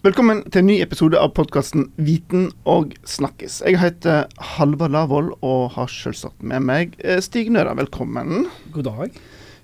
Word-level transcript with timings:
Velkommen 0.00 0.38
til 0.48 0.62
en 0.62 0.68
ny 0.70 0.74
episode 0.80 1.18
av 1.20 1.34
podkasten 1.36 1.90
Viten 2.00 2.46
og 2.64 2.94
snakkes. 3.04 3.58
Jeg 3.68 3.76
heter 3.82 4.30
Halvard 4.54 4.94
Lavoll 4.94 5.28
og 5.44 5.74
har 5.74 5.90
selvsagt 5.92 6.40
med 6.40 6.64
meg 6.64 6.94
eh, 7.04 7.18
Stig 7.20 7.50
Nøra. 7.52 7.74
Velkommen. 7.76 8.46
God 8.72 8.88
dag. 8.88 9.18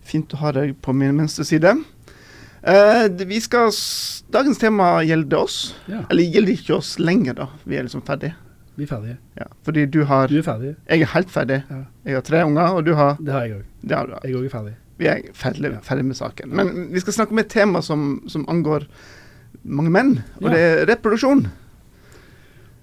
Fint 0.05 0.37
å 0.37 0.43
ha 0.43 0.53
deg 0.53 0.75
på 0.85 0.93
min 0.93 1.17
venstre 1.23 1.47
side. 1.49 1.73
Eh, 2.69 3.07
vi 3.33 3.41
skal, 3.41 3.73
dagens 4.37 4.61
tema 4.61 4.91
gjelder 5.09 5.41
oss. 5.41 5.59
Ja. 5.89 6.03
Eller 6.13 6.29
gjelder 6.29 6.59
ikke 6.59 6.77
oss 6.83 6.93
lenger, 7.01 7.41
da. 7.41 7.51
Vi 7.65 7.81
er 7.81 7.89
liksom 7.89 8.05
ferdige. 8.05 8.37
Vi 8.77 8.85
er 8.85 8.93
ferdige. 8.93 9.19
Ja, 9.41 9.49
fordi 9.65 9.89
du 9.89 10.03
har 10.05 10.29
Du 10.29 10.37
er 10.37 10.49
ferdig. 10.53 10.77
Jeg 10.85 11.09
er 11.09 11.15
helt 11.17 11.33
ferdig. 11.33 11.63
Ja. 11.73 11.85
Jeg 12.05 12.21
har 12.21 12.29
tre 12.29 12.45
unger, 12.45 12.77
og 12.77 12.85
du 12.85 12.93
har 13.01 13.17
Det 13.17 13.33
har 13.33 13.49
jeg 13.49 13.63
òg. 13.63 13.69
Det 13.81 14.03
har 14.03 14.13
du. 14.13 14.19
Jeg 14.21 14.37
òg 14.37 14.51
er 14.53 14.59
ferdig. 14.61 14.81
Vi 15.01 15.15
er 15.17 15.29
ferdig, 15.33 15.79
ferdig 15.85 16.11
med 16.13 16.21
saken. 16.21 16.53
Men 16.61 16.91
vi 16.93 17.01
skal 17.01 17.23
snakke 17.23 17.33
om 17.33 17.41
et 17.41 17.55
tema 17.57 17.81
som, 17.81 18.11
som 18.29 18.45
angår 18.53 18.85
mange 19.65 19.93
menn, 19.95 20.13
og 20.41 20.49
Ja. 20.49 20.55
det 20.55 20.61
er 20.61 20.87
reproduksjon. 20.91 21.47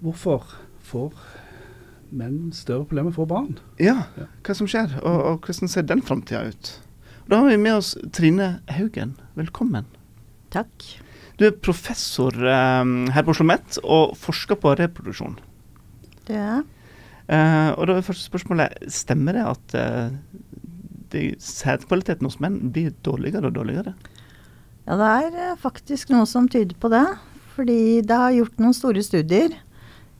Hvorfor 0.02 0.44
får 0.84 1.12
menn 2.12 2.52
større 2.52 2.84
problemer 2.84 3.10
med 3.10 3.16
å 3.16 3.22
få 3.22 3.28
barn? 3.28 3.58
Ja, 3.80 4.06
hva 4.44 4.54
som 4.54 4.68
skjer, 4.70 4.98
og, 5.02 5.20
og 5.24 5.46
hvordan 5.46 5.70
ser 5.70 5.82
den 5.88 6.02
framtida 6.02 6.44
ut? 6.48 6.80
Og 7.24 7.30
Da 7.30 7.40
har 7.40 7.48
vi 7.48 7.56
med 7.56 7.78
oss 7.78 7.96
Trine 8.12 8.60
Haugen. 8.68 9.16
Velkommen. 9.34 9.86
Takk. 10.50 10.70
Du 11.38 11.46
er 11.48 11.56
professor 11.56 12.30
um, 12.36 13.08
her 13.10 13.24
på 13.24 13.32
Oslo 13.32 13.42
OsloMet 13.42 13.78
og 13.82 14.14
forsker 14.20 14.58
på 14.60 14.76
reproduksjon. 14.78 15.38
Det 16.28 16.36
er 16.36 16.44
jeg. 16.44 16.64
Eh, 17.24 17.70
og 17.72 17.88
da 17.88 17.96
er 17.96 18.04
første 18.04 18.28
spørsmålet 18.28 18.84
stemmer 18.92 19.32
det 19.32 19.44
at 19.48 19.74
uh, 19.80 21.32
sædkvaliteten 21.40 22.26
hos 22.28 22.36
menn 22.42 22.58
blir 22.74 22.92
dårligere 23.06 23.48
og 23.48 23.56
dårligere? 23.56 23.94
Ja, 24.84 24.96
det 25.00 25.10
er 25.10 25.36
eh, 25.40 25.60
faktisk 25.60 26.12
noe 26.12 26.26
som 26.28 26.48
tyder 26.50 26.76
på 26.80 26.90
det. 26.92 27.06
Fordi 27.54 28.02
det 28.02 28.16
har 28.18 28.34
gjort 28.34 28.58
noen 28.60 28.74
store 28.76 29.02
studier. 29.04 29.52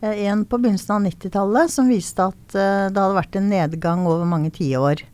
Eh, 0.00 0.24
En 0.28 0.44
på 0.44 0.58
begynnelsen 0.60 0.96
av 0.96 1.02
90-tallet 1.08 1.72
som 1.72 1.90
viste 1.90 2.30
at 2.30 2.56
eh, 2.56 2.86
det 2.88 3.00
hadde 3.00 3.18
vært 3.18 3.40
en 3.40 3.50
nedgang 3.52 4.06
over 4.08 4.28
mange 4.28 4.52
tiår. 4.54 5.04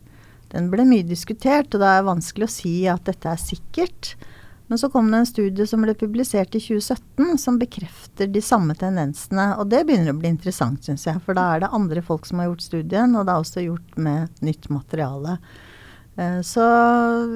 Den 0.51 0.67
ble 0.71 0.83
mye 0.87 1.07
diskutert, 1.07 1.71
og 1.71 1.83
det 1.83 1.89
er 1.89 2.07
vanskelig 2.07 2.47
å 2.47 2.51
si 2.51 2.75
at 2.91 3.07
dette 3.07 3.31
er 3.31 3.39
sikkert. 3.39 4.13
Men 4.71 4.79
så 4.79 4.87
kom 4.91 5.09
det 5.11 5.19
en 5.19 5.27
studie 5.27 5.65
som 5.67 5.83
ble 5.83 5.93
publisert 5.99 6.55
i 6.55 6.61
2017 6.63 7.39
som 7.39 7.57
bekrefter 7.59 8.29
de 8.31 8.39
samme 8.43 8.75
tendensene. 8.79 9.49
Og 9.59 9.67
det 9.71 9.81
begynner 9.87 10.13
å 10.13 10.19
bli 10.19 10.31
interessant, 10.31 10.79
syns 10.87 11.03
jeg. 11.07 11.19
For 11.25 11.35
da 11.35 11.49
er 11.55 11.63
det 11.63 11.73
andre 11.75 12.03
folk 12.07 12.27
som 12.27 12.39
har 12.39 12.47
gjort 12.47 12.63
studien, 12.63 13.17
og 13.19 13.27
det 13.27 13.33
er 13.33 13.43
også 13.43 13.65
gjort 13.65 13.99
med 13.99 14.43
nytt 14.47 14.69
materiale. 14.71 15.35
Eh, 16.21 16.41
Så 16.45 16.65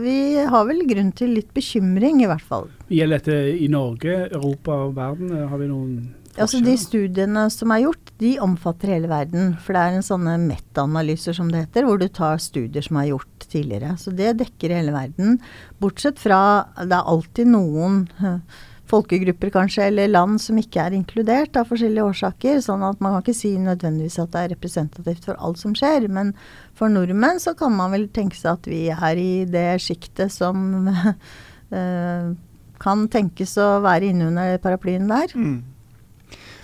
vi 0.02 0.18
har 0.46 0.68
vel 0.70 0.84
grunn 0.90 1.12
til 1.16 1.34
litt 1.40 1.50
bekymring, 1.56 2.22
i 2.22 2.30
hvert 2.30 2.46
fall. 2.46 2.70
Gjelder 2.92 3.24
dette 3.24 3.40
i 3.58 3.70
Norge, 3.72 4.20
Europa 4.30 4.78
og 4.86 4.96
verden? 5.00 5.34
Har 5.50 5.58
vi 5.62 5.72
noen 5.72 5.98
Altså 6.36 6.60
De 6.60 6.74
studiene 6.76 7.46
som 7.54 7.72
er 7.72 7.86
gjort, 7.86 8.10
de 8.20 8.34
omfatter 8.44 8.92
hele 8.92 9.08
verden. 9.08 9.54
For 9.64 9.76
det 9.76 9.84
er 9.86 9.96
en 9.96 10.04
sånne 10.04 10.34
meta-analyser 10.42 11.36
som 11.38 11.48
det 11.52 11.62
heter, 11.64 11.88
hvor 11.88 12.02
du 12.02 12.10
tar 12.12 12.42
studier 12.44 12.84
som 12.84 13.00
er 13.00 13.14
gjort 13.14 13.46
tidligere. 13.48 13.94
Så 14.02 14.12
det 14.16 14.34
dekker 14.42 14.74
hele 14.76 14.92
verden. 14.92 15.38
Bortsett 15.80 16.20
fra 16.20 16.42
det 16.82 16.92
er 16.92 17.08
alltid 17.14 17.48
noen 17.54 18.02
eh, 18.20 18.42
folkegrupper 18.90 19.52
kanskje, 19.54 19.88
eller 19.90 20.12
land 20.12 20.40
som 20.42 20.58
ikke 20.62 20.84
er 20.84 20.96
inkludert 20.98 21.58
av 21.58 21.70
forskjellige 21.72 22.06
årsaker. 22.12 22.60
Sånn 22.64 22.86
at 22.86 23.02
man 23.04 23.16
kan 23.16 23.26
ikke 23.26 23.38
si 23.38 23.54
nødvendigvis 23.62 24.20
at 24.22 24.34
det 24.34 24.42
er 24.42 24.52
representativt 24.56 25.28
for 25.30 25.40
alt 25.42 25.62
som 25.62 25.76
skjer. 25.78 26.08
Men 26.12 26.34
for 26.78 26.92
nordmenn 26.94 27.42
så 27.42 27.56
kan 27.58 27.76
man 27.78 27.96
vel 27.96 28.10
tenke 28.14 28.38
seg 28.40 28.56
at 28.56 28.70
vi 28.70 28.84
er 28.94 29.22
i 29.22 29.46
det 29.50 29.70
sjiktet 29.84 30.34
som 30.34 30.90
uh, 30.92 32.28
kan 32.86 33.08
tenkes 33.12 33.56
å 33.62 33.80
være 33.86 34.12
innunder 34.12 34.60
paraplyen 34.64 35.10
der. 35.10 35.34
Mm. 35.34 35.64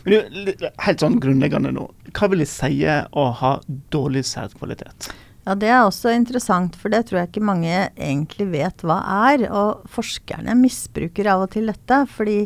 Men 0.05 0.47
helt 0.81 1.03
sånn 1.03 1.19
grunnleggende 1.22 1.73
nå. 1.75 1.86
Hva 2.17 2.30
vil 2.31 2.42
det 2.42 2.49
si 2.49 2.81
å 2.86 3.25
ha 3.38 3.52
dårlig 3.94 4.25
sædkvalitet? 4.30 5.11
Ja, 5.42 5.56
det 5.58 5.71
er 5.73 5.82
også 5.82 6.11
interessant, 6.14 6.76
for 6.77 6.93
det 6.93 7.08
tror 7.08 7.21
jeg 7.21 7.32
ikke 7.32 7.45
mange 7.49 7.73
egentlig 7.95 8.45
vet 8.52 8.83
hva 8.86 8.99
er. 9.32 9.48
Og 9.49 9.88
forskerne 9.89 10.54
misbruker 10.60 11.32
av 11.33 11.48
og 11.48 11.54
til 11.55 11.71
dette, 11.71 12.04
fordi 12.14 12.43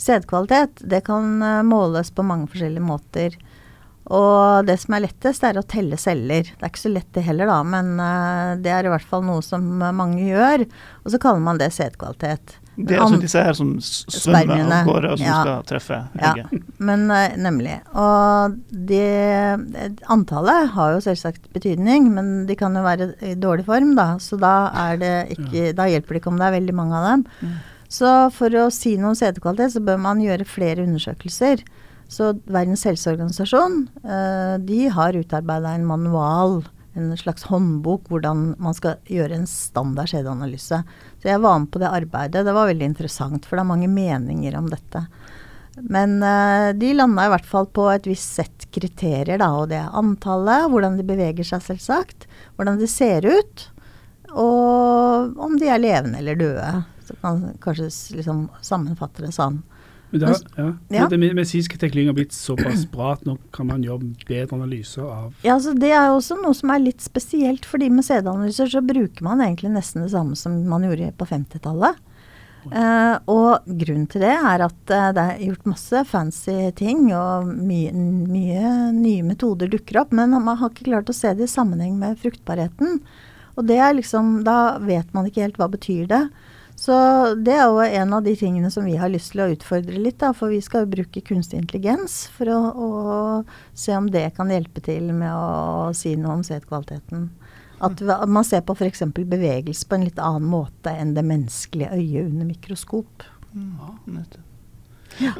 sædkvalitet 0.00 0.80
det 0.88 1.02
kan 1.06 1.34
eh, 1.44 1.60
måles 1.66 2.12
på 2.14 2.24
mange 2.24 2.48
forskjellige 2.52 2.86
måter. 2.88 3.36
Og 4.12 4.64
det 4.66 4.78
som 4.82 4.96
er 4.96 5.04
lettest, 5.04 5.44
er 5.44 5.60
å 5.60 5.66
telle 5.68 5.98
celler. 6.00 6.48
Det 6.48 6.64
er 6.64 6.72
ikke 6.72 6.86
så 6.86 6.94
lett 6.94 7.12
det 7.14 7.26
heller, 7.28 7.52
da, 7.52 7.60
men 7.68 7.94
eh, 8.00 8.56
det 8.64 8.72
er 8.72 8.88
i 8.88 8.94
hvert 8.94 9.10
fall 9.12 9.28
noe 9.28 9.44
som 9.44 9.68
mange 9.84 10.24
gjør. 10.24 10.64
Og 11.04 11.12
så 11.12 11.20
kaller 11.22 11.44
man 11.44 11.60
det 11.60 11.68
sædkvalitet. 11.76 12.56
Det 12.76 12.96
er 12.96 13.02
altså 13.04 13.18
disse 13.20 13.40
her 13.44 13.52
som 13.56 13.74
svømmer 13.84 14.62
av 14.64 14.86
gårde 14.88 15.10
og 15.12 15.18
som 15.20 15.26
Ja. 15.26 15.40
skal 15.42 15.64
treffe 15.68 15.98
Ja, 16.16 16.32
men 16.78 17.10
eh, 17.10 17.34
nemlig. 17.36 17.74
Og 17.92 18.56
det 18.72 20.00
Antallet 20.08 20.70
har 20.72 20.94
jo 20.94 21.02
selvsagt 21.04 21.50
betydning, 21.52 22.08
men 22.14 22.46
de 22.48 22.56
kan 22.56 22.74
jo 22.74 22.82
være 22.84 23.10
i 23.20 23.34
dårlig 23.34 23.66
form, 23.68 23.94
da. 23.98 24.16
Så 24.22 24.38
da, 24.40 24.70
det 24.96 25.12
ikke, 25.36 25.74
da 25.76 25.88
hjelper 25.90 26.16
det 26.16 26.22
ikke 26.22 26.32
om 26.32 26.40
det 26.40 26.48
er 26.48 26.56
veldig 26.58 26.74
mange 26.80 26.96
av 26.96 27.08
dem. 27.10 27.26
Mm. 27.42 27.54
Så 27.92 28.10
for 28.32 28.56
å 28.56 28.70
si 28.72 28.96
noe 28.96 29.12
om 29.12 29.18
sædkvalitet, 29.18 29.74
så 29.74 29.84
bør 29.84 29.98
man 30.00 30.22
gjøre 30.24 30.48
flere 30.48 30.86
undersøkelser. 30.86 31.60
Så 32.12 32.32
Verdens 32.48 32.84
helseorganisasjon 32.88 33.82
eh, 34.04 34.54
de 34.64 34.86
har 34.92 35.16
utarbeida 35.16 35.74
en 35.76 35.84
manual, 35.88 36.62
en 36.94 37.12
slags 37.16 37.46
håndbok, 37.48 38.08
hvordan 38.12 38.52
man 38.60 38.76
skal 38.76 39.00
gjøre 39.08 39.38
en 39.38 39.48
standard 39.48 40.10
sædanalyse. 40.12 40.82
Så 41.22 41.30
jeg 41.30 41.40
var 41.40 41.58
med 41.62 41.70
på 41.72 41.80
det 41.80 41.88
arbeidet. 41.88 42.44
Det 42.44 42.54
var 42.54 42.68
veldig 42.68 42.90
interessant, 42.90 43.46
for 43.46 43.56
det 43.56 43.64
er 43.64 43.70
mange 43.70 43.88
meninger 43.88 44.56
om 44.58 44.68
dette. 44.72 45.06
Men 45.80 46.18
uh, 46.20 46.70
de 46.76 46.92
landa 46.92 47.24
i 47.26 47.32
hvert 47.32 47.48
fall 47.48 47.68
på 47.72 47.86
et 47.94 48.06
visst 48.08 48.36
sett 48.36 48.68
kriterier, 48.74 49.38
da. 49.40 49.48
Og 49.56 49.70
det 49.72 49.80
er 49.80 49.98
antallet, 49.98 50.68
hvordan 50.72 50.98
de 51.00 51.08
beveger 51.08 51.48
seg 51.48 51.64
selvsagt, 51.64 52.28
hvordan 52.58 52.80
de 52.80 52.88
ser 52.90 53.24
ut, 53.24 53.68
og 54.32 55.36
om 55.44 55.56
de 55.60 55.68
er 55.68 55.80
levende 55.80 56.20
eller 56.20 56.36
døde. 56.40 56.70
Så 57.06 57.16
kan 57.16 57.40
man 57.40 57.60
kanskje 57.64 57.88
liksom 58.18 58.46
sammenfatte 58.64 59.24
det 59.24 59.32
sånn. 59.36 59.62
Men 60.12 60.20
det, 60.20 60.32
ja. 60.58 60.68
Ja. 60.92 61.08
Den 61.08 61.22
medisinske 61.24 61.78
teknologien 61.80 62.10
har 62.12 62.16
blitt 62.18 62.34
såpass 62.36 62.84
bra 62.92 63.14
at 63.16 63.24
nå 63.24 63.38
kan 63.54 63.70
man 63.70 63.84
gjøre 63.84 64.12
bedre 64.28 64.58
analyser 64.58 65.06
av 65.08 65.30
Ja, 65.40 65.56
altså 65.56 65.72
Det 65.72 65.88
er 65.88 66.10
jo 66.10 66.18
også 66.18 66.36
noe 66.42 66.56
som 66.56 66.72
er 66.74 66.84
litt 66.84 67.04
spesielt, 67.04 67.64
fordi 67.68 67.88
med 67.92 68.04
CD-analyser 68.04 68.68
så 68.74 68.84
bruker 68.84 69.24
man 69.24 69.40
egentlig 69.40 69.72
nesten 69.72 70.04
det 70.04 70.12
samme 70.12 70.36
som 70.36 70.58
man 70.68 70.84
gjorde 70.84 71.14
på 71.16 71.28
50-tallet. 71.32 72.00
Uh, 72.62 73.16
og 73.26 73.64
grunnen 73.66 74.04
til 74.06 74.22
det 74.22 74.36
er 74.36 74.62
at 74.62 74.92
uh, 74.94 75.08
det 75.16 75.22
er 75.22 75.40
gjort 75.48 75.72
masse 75.72 76.02
fancy 76.06 76.54
ting, 76.78 77.08
og 77.16 77.48
mye, 77.50 77.90
mye 77.90 78.92
nye 78.94 79.24
metoder 79.26 79.70
dukker 79.72 79.98
opp, 80.04 80.14
men 80.14 80.36
man 80.36 80.60
har 80.60 80.70
ikke 80.70 80.86
klart 80.92 81.10
å 81.10 81.16
se 81.16 81.32
det 81.34 81.48
i 81.48 81.50
sammenheng 81.50 81.96
med 81.98 82.20
fruktbarheten. 82.22 83.00
Og 83.58 83.66
det 83.68 83.80
er 83.82 83.96
liksom, 83.96 84.42
da 84.46 84.78
vet 84.80 85.10
man 85.16 85.26
ikke 85.28 85.42
helt 85.42 85.58
hva 85.60 85.68
betyr 85.72 86.06
det. 86.12 86.22
Så 86.76 86.94
det 87.38 87.54
er 87.54 87.68
jo 87.70 87.82
en 87.84 88.14
av 88.16 88.24
de 88.26 88.32
tingene 88.38 88.70
som 88.74 88.86
vi 88.88 88.96
har 88.98 89.12
lyst 89.12 89.32
til 89.34 89.44
å 89.44 89.50
utfordre 89.52 90.00
litt, 90.02 90.18
da, 90.22 90.32
for 90.34 90.50
vi 90.50 90.60
skal 90.64 90.84
jo 90.84 90.94
bruke 90.96 91.22
kunstig 91.24 91.60
intelligens 91.60 92.24
for 92.34 92.50
å, 92.50 92.60
å 92.72 92.88
se 93.78 93.94
om 93.96 94.08
det 94.10 94.24
kan 94.36 94.50
hjelpe 94.50 94.82
til 94.82 95.12
med 95.14 95.30
å 95.30 95.92
si 95.96 96.16
noe 96.18 96.40
om 96.40 96.46
setkvaliteten. 96.46 97.28
At 97.82 98.02
man 98.30 98.46
ser 98.46 98.62
på 98.66 98.76
f.eks. 98.78 99.02
bevegelse 99.14 99.88
på 99.90 99.98
en 99.98 100.06
litt 100.06 100.20
annen 100.22 100.46
måte 100.50 100.90
enn 100.94 101.16
det 101.16 101.26
menneskelige 101.26 101.90
øyet 101.98 102.30
under 102.30 102.50
mikroskop. 102.50 103.26
Nettopp. 103.52 104.48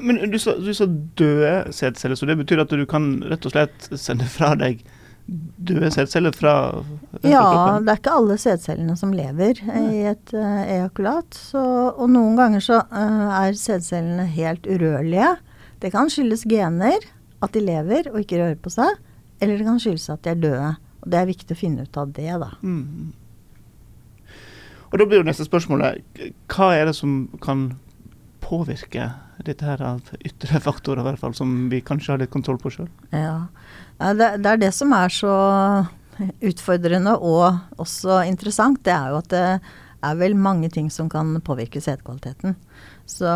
Men 0.04 0.18
du 0.30 0.38
sa, 0.38 0.52
du 0.60 0.72
sa 0.76 0.84
døde 1.16 1.72
sædceller, 1.72 2.18
så 2.18 2.26
det 2.28 2.36
betyr 2.42 2.60
at 2.64 2.72
du 2.74 2.84
kan 2.88 3.14
rett 3.24 3.46
og 3.48 3.54
slett 3.54 3.86
sende 3.96 4.26
fra 4.28 4.52
deg 4.58 4.82
døde 5.56 5.90
sædceller 5.94 6.34
fra, 6.36 6.54
Ja, 7.22 7.78
det 7.80 7.92
er 7.92 7.98
ikke 8.00 8.16
alle 8.16 8.36
sædcellene 8.40 8.96
som 8.98 9.14
lever 9.16 9.60
i 9.60 10.02
et 10.10 10.34
ejakulat. 10.34 11.34
Så, 11.36 11.62
og 11.92 12.10
noen 12.10 12.36
ganger 12.38 12.64
så 12.64 12.82
er 12.90 13.56
sædcellene 13.58 14.26
helt 14.34 14.66
urørlige. 14.66 15.34
Det 15.82 15.92
kan 15.94 16.10
skyldes 16.12 16.44
gener, 16.48 17.02
at 17.42 17.54
de 17.54 17.64
lever 17.64 18.10
og 18.12 18.20
ikke 18.22 18.38
rører 18.42 18.60
på 18.62 18.72
seg. 18.72 19.00
Eller 19.42 19.58
det 19.58 19.66
kan 19.66 19.80
skyldes 19.82 20.10
at 20.12 20.22
de 20.24 20.34
er 20.34 20.42
døde. 20.42 20.70
Og 21.02 21.10
det 21.10 21.18
er 21.18 21.30
viktig 21.32 21.56
å 21.56 21.58
finne 21.58 21.86
ut 21.86 21.98
av 21.98 22.12
det, 22.14 22.30
da. 22.38 22.52
Mm. 22.62 23.12
Og 24.92 25.00
da 25.00 25.08
blir 25.08 25.22
jo 25.22 25.26
neste 25.26 25.46
spørsmålet 25.48 26.02
hva 26.52 26.68
er 26.76 26.86
det 26.90 26.94
som 26.98 27.24
kan 27.42 27.70
påvirke 28.44 29.08
dette 29.46 29.66
her 29.66 29.82
av 29.82 30.12
ytre 30.20 30.60
faktorer, 30.62 31.02
i 31.02 31.10
hvert 31.10 31.22
fall, 31.22 31.34
som 31.34 31.70
vi 31.72 31.82
kanskje 31.84 32.14
har 32.14 32.22
litt 32.22 32.32
kontroll 32.34 32.60
på 32.62 32.72
sjøl? 32.74 32.90
Ja, 33.14 33.48
det, 34.12 34.34
det 34.44 34.50
er 34.50 34.60
det 34.60 34.72
som 34.76 34.92
er 34.96 35.12
så 35.12 35.36
utfordrende 36.44 37.16
og 37.18 37.80
også 37.82 38.22
interessant. 38.28 38.82
Det 38.84 38.92
er 38.94 39.12
jo 39.12 39.22
at 39.22 39.30
det 39.32 39.46
er 40.02 40.18
vel 40.18 40.34
mange 40.38 40.68
ting 40.72 40.88
som 40.90 41.08
kan 41.10 41.30
påvirke 41.46 41.80
sædkvaliteten. 41.82 42.56
Så 43.06 43.30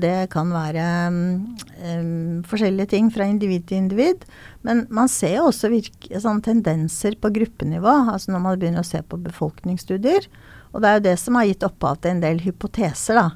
det 0.00 0.28
kan 0.32 0.50
være 0.52 0.84
um, 1.08 2.42
forskjellige 2.48 2.92
ting 2.92 3.08
fra 3.12 3.28
individ 3.28 3.66
til 3.68 3.84
individ. 3.84 4.26
Men 4.66 4.84
man 4.92 5.08
ser 5.12 5.38
jo 5.38 5.48
også 5.50 5.72
virke, 5.72 6.20
sånn 6.20 6.42
tendenser 6.44 7.16
på 7.20 7.32
gruppenivå, 7.38 7.96
altså 8.12 8.34
når 8.34 8.44
man 8.44 8.60
begynner 8.60 8.84
å 8.84 8.88
se 8.88 9.00
på 9.02 9.20
befolkningsstudier. 9.24 10.28
Og 10.74 10.82
det 10.82 10.88
er 10.88 10.98
jo 10.98 11.06
det 11.08 11.16
som 11.22 11.38
har 11.38 11.48
gitt 11.48 11.64
opphav 11.64 12.00
til 12.02 12.16
en 12.16 12.24
del 12.24 12.42
hypoteser, 12.44 13.20
da. 13.20 13.28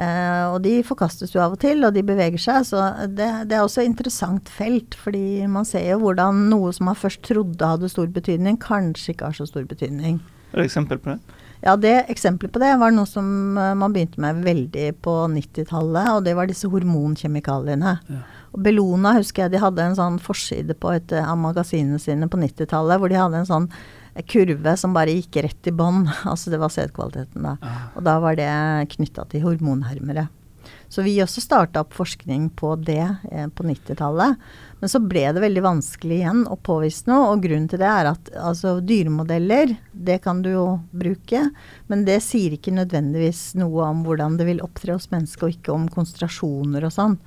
Eh, 0.00 0.44
og 0.48 0.62
de 0.64 0.78
forkastes 0.86 1.34
jo 1.34 1.42
av 1.44 1.56
og 1.56 1.60
til, 1.60 1.84
og 1.84 1.92
de 1.96 2.04
beveger 2.06 2.40
seg. 2.40 2.64
Så 2.70 2.80
det, 3.12 3.28
det 3.50 3.58
er 3.58 3.64
også 3.64 3.82
et 3.84 3.90
interessant 3.90 4.48
felt, 4.48 4.96
fordi 4.96 5.44
man 5.50 5.68
ser 5.68 5.90
jo 5.90 6.00
hvordan 6.06 6.46
noe 6.52 6.72
som 6.76 6.88
man 6.88 6.98
først 6.98 7.22
trodde 7.26 7.72
hadde 7.74 7.92
stor 7.92 8.08
betydning, 8.14 8.60
kanskje 8.62 9.14
ikke 9.14 9.30
har 9.30 9.36
så 9.36 9.48
stor 9.50 9.68
betydning. 9.68 10.22
Er 10.50 10.62
det 10.62 10.70
eksempel 10.70 10.98
på 11.02 11.14
det? 11.14 11.38
Ja, 11.60 11.74
det 11.76 12.06
Eksempelet 12.08 12.54
på 12.54 12.60
det 12.62 12.72
var 12.80 12.92
noe 12.94 13.08
som 13.08 13.58
eh, 13.60 13.74
man 13.76 13.92
begynte 13.92 14.22
med 14.22 14.40
veldig 14.46 14.86
på 15.04 15.16
90-tallet, 15.28 16.12
og 16.14 16.24
det 16.24 16.32
var 16.38 16.48
disse 16.48 16.70
hormonkjemikaliene. 16.72 17.96
Ja. 18.08 18.20
Og 18.50 18.62
Bellona 18.64 19.12
husker 19.18 19.44
jeg 19.44 19.54
de 19.54 19.62
hadde 19.62 19.84
en 19.84 19.98
sånn 19.98 20.16
forside 20.22 20.74
på 20.80 20.94
et 20.96 21.12
av 21.14 21.36
magasinene 21.38 22.00
sine 22.02 22.26
på 22.30 22.40
90-tallet, 22.40 22.98
hvor 22.98 23.12
de 23.12 23.20
hadde 23.20 23.42
en 23.42 23.50
sånn 23.50 23.68
kurve 24.28 24.76
som 24.80 24.96
bare 24.96 25.14
gikk 25.16 25.42
rett 25.46 25.70
i 25.70 25.74
bånn. 25.74 26.04
Altså 26.30 26.52
det 26.52 26.60
var 26.62 26.72
sædkvaliteten 26.72 27.46
da. 27.46 27.56
Ah. 27.62 27.88
Og 27.96 28.04
da 28.06 28.18
var 28.22 28.36
det 28.38 28.50
knytta 28.96 29.26
til 29.30 29.44
hormonhermere. 29.46 30.28
Så 30.90 31.02
vi 31.06 31.14
også 31.22 31.40
starta 31.42 31.84
opp 31.84 31.94
forskning 31.94 32.48
på 32.58 32.72
det 32.82 33.02
eh, 33.30 33.46
på 33.46 33.64
90-tallet. 33.66 34.40
Men 34.80 34.90
så 34.90 34.98
ble 35.02 35.22
det 35.30 35.42
veldig 35.44 35.62
vanskelig 35.62 36.16
igjen 36.18 36.40
å 36.50 36.56
påvise 36.58 37.06
noe, 37.10 37.28
og 37.30 37.44
grunnen 37.44 37.68
til 37.70 37.82
det 37.82 37.90
er 37.90 38.10
at 38.10 38.30
altså, 38.34 38.78
dyremodeller, 38.82 39.76
det 39.92 40.18
kan 40.24 40.40
du 40.42 40.50
jo 40.50 40.64
bruke, 40.90 41.44
men 41.92 42.02
det 42.08 42.18
sier 42.26 42.56
ikke 42.56 42.74
nødvendigvis 42.74 43.52
noe 43.60 43.86
om 43.86 44.02
hvordan 44.06 44.38
det 44.40 44.48
vil 44.48 44.64
opptre 44.64 44.96
hos 44.96 45.10
mennesket, 45.12 45.46
og 45.46 45.54
ikke 45.54 45.76
om 45.76 45.86
konsentrasjoner 45.92 46.88
og 46.88 46.96
sånn. 46.96 47.18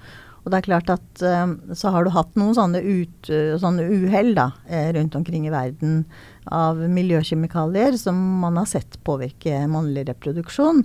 Og 0.44 0.51
det 0.51 0.60
er 0.60 0.68
klart 0.68 0.92
at 0.92 1.24
eh, 1.24 1.56
så 1.80 1.94
har 1.94 2.04
du 2.04 2.12
hatt 2.13 2.36
noen 2.40 2.56
sånne, 2.57 2.81
ut, 2.84 3.31
sånne 3.62 3.88
uhell 3.88 4.36
eh, 4.36 4.92
rundt 4.98 5.16
omkring 5.16 5.48
i 5.48 5.54
verden 5.54 6.04
av 6.51 6.81
miljøkjemikalier 6.92 7.95
som 8.00 8.19
man 8.44 8.60
har 8.60 8.68
sett 8.68 9.00
påvirke 9.07 9.63
mannlig 9.72 10.07
reproduksjon. 10.10 10.84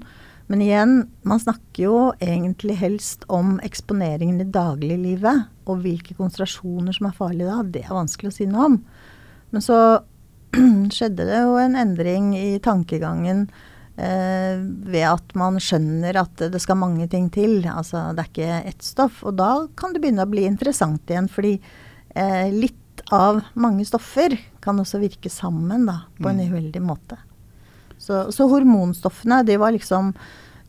Men 0.49 0.63
igjen, 0.65 0.93
man 1.29 1.41
snakker 1.43 1.83
jo 1.83 1.97
egentlig 2.25 2.79
helst 2.81 3.27
om 3.29 3.59
eksponeringen 3.67 4.41
i 4.41 4.49
dagliglivet. 4.49 5.49
Og 5.69 5.83
hvilke 5.85 6.15
konsentrasjoner 6.17 6.97
som 6.97 7.11
er 7.11 7.19
farlige 7.19 7.51
da, 7.51 7.65
det 7.75 7.83
er 7.85 7.99
vanskelig 7.99 8.31
å 8.31 8.37
si 8.39 8.47
noe 8.49 8.69
om. 8.71 8.79
Men 9.53 9.65
så 9.65 9.81
skjedde 10.97 11.27
det 11.29 11.43
jo 11.43 11.59
en 11.61 11.77
endring 11.77 12.31
i 12.39 12.57
tankegangen 12.65 13.49
ved 13.99 15.03
at 15.09 15.33
man 15.35 15.57
skjønner 15.59 16.21
at 16.21 16.45
det 16.53 16.61
skal 16.63 16.79
mange 16.79 17.09
ting 17.11 17.29
til. 17.35 17.61
Altså 17.67 18.05
det 18.15 18.25
er 18.25 18.31
ikke 18.31 18.59
ett 18.71 18.85
stoff. 18.87 19.25
Og 19.27 19.35
da 19.41 19.67
kan 19.79 19.93
det 19.95 20.03
begynne 20.05 20.23
å 20.27 20.31
bli 20.31 20.45
interessant 20.47 21.03
igjen, 21.11 21.27
fordi 21.33 21.57
eh, 22.15 22.51
litt 22.55 23.03
av 23.15 23.41
mange 23.59 23.85
stoffer 23.89 24.37
kan 24.63 24.79
også 24.83 25.01
virke 25.03 25.31
sammen 25.33 25.87
da, 25.89 26.01
på 26.21 26.29
en 26.31 26.39
Mm. 26.43 26.53
uheldig 26.53 26.83
måte. 26.83 27.17
Så, 27.99 28.29
så 28.35 28.47
hormonstoffene, 28.51 29.41
det 29.47 29.57
var 29.59 29.73
liksom 29.75 30.13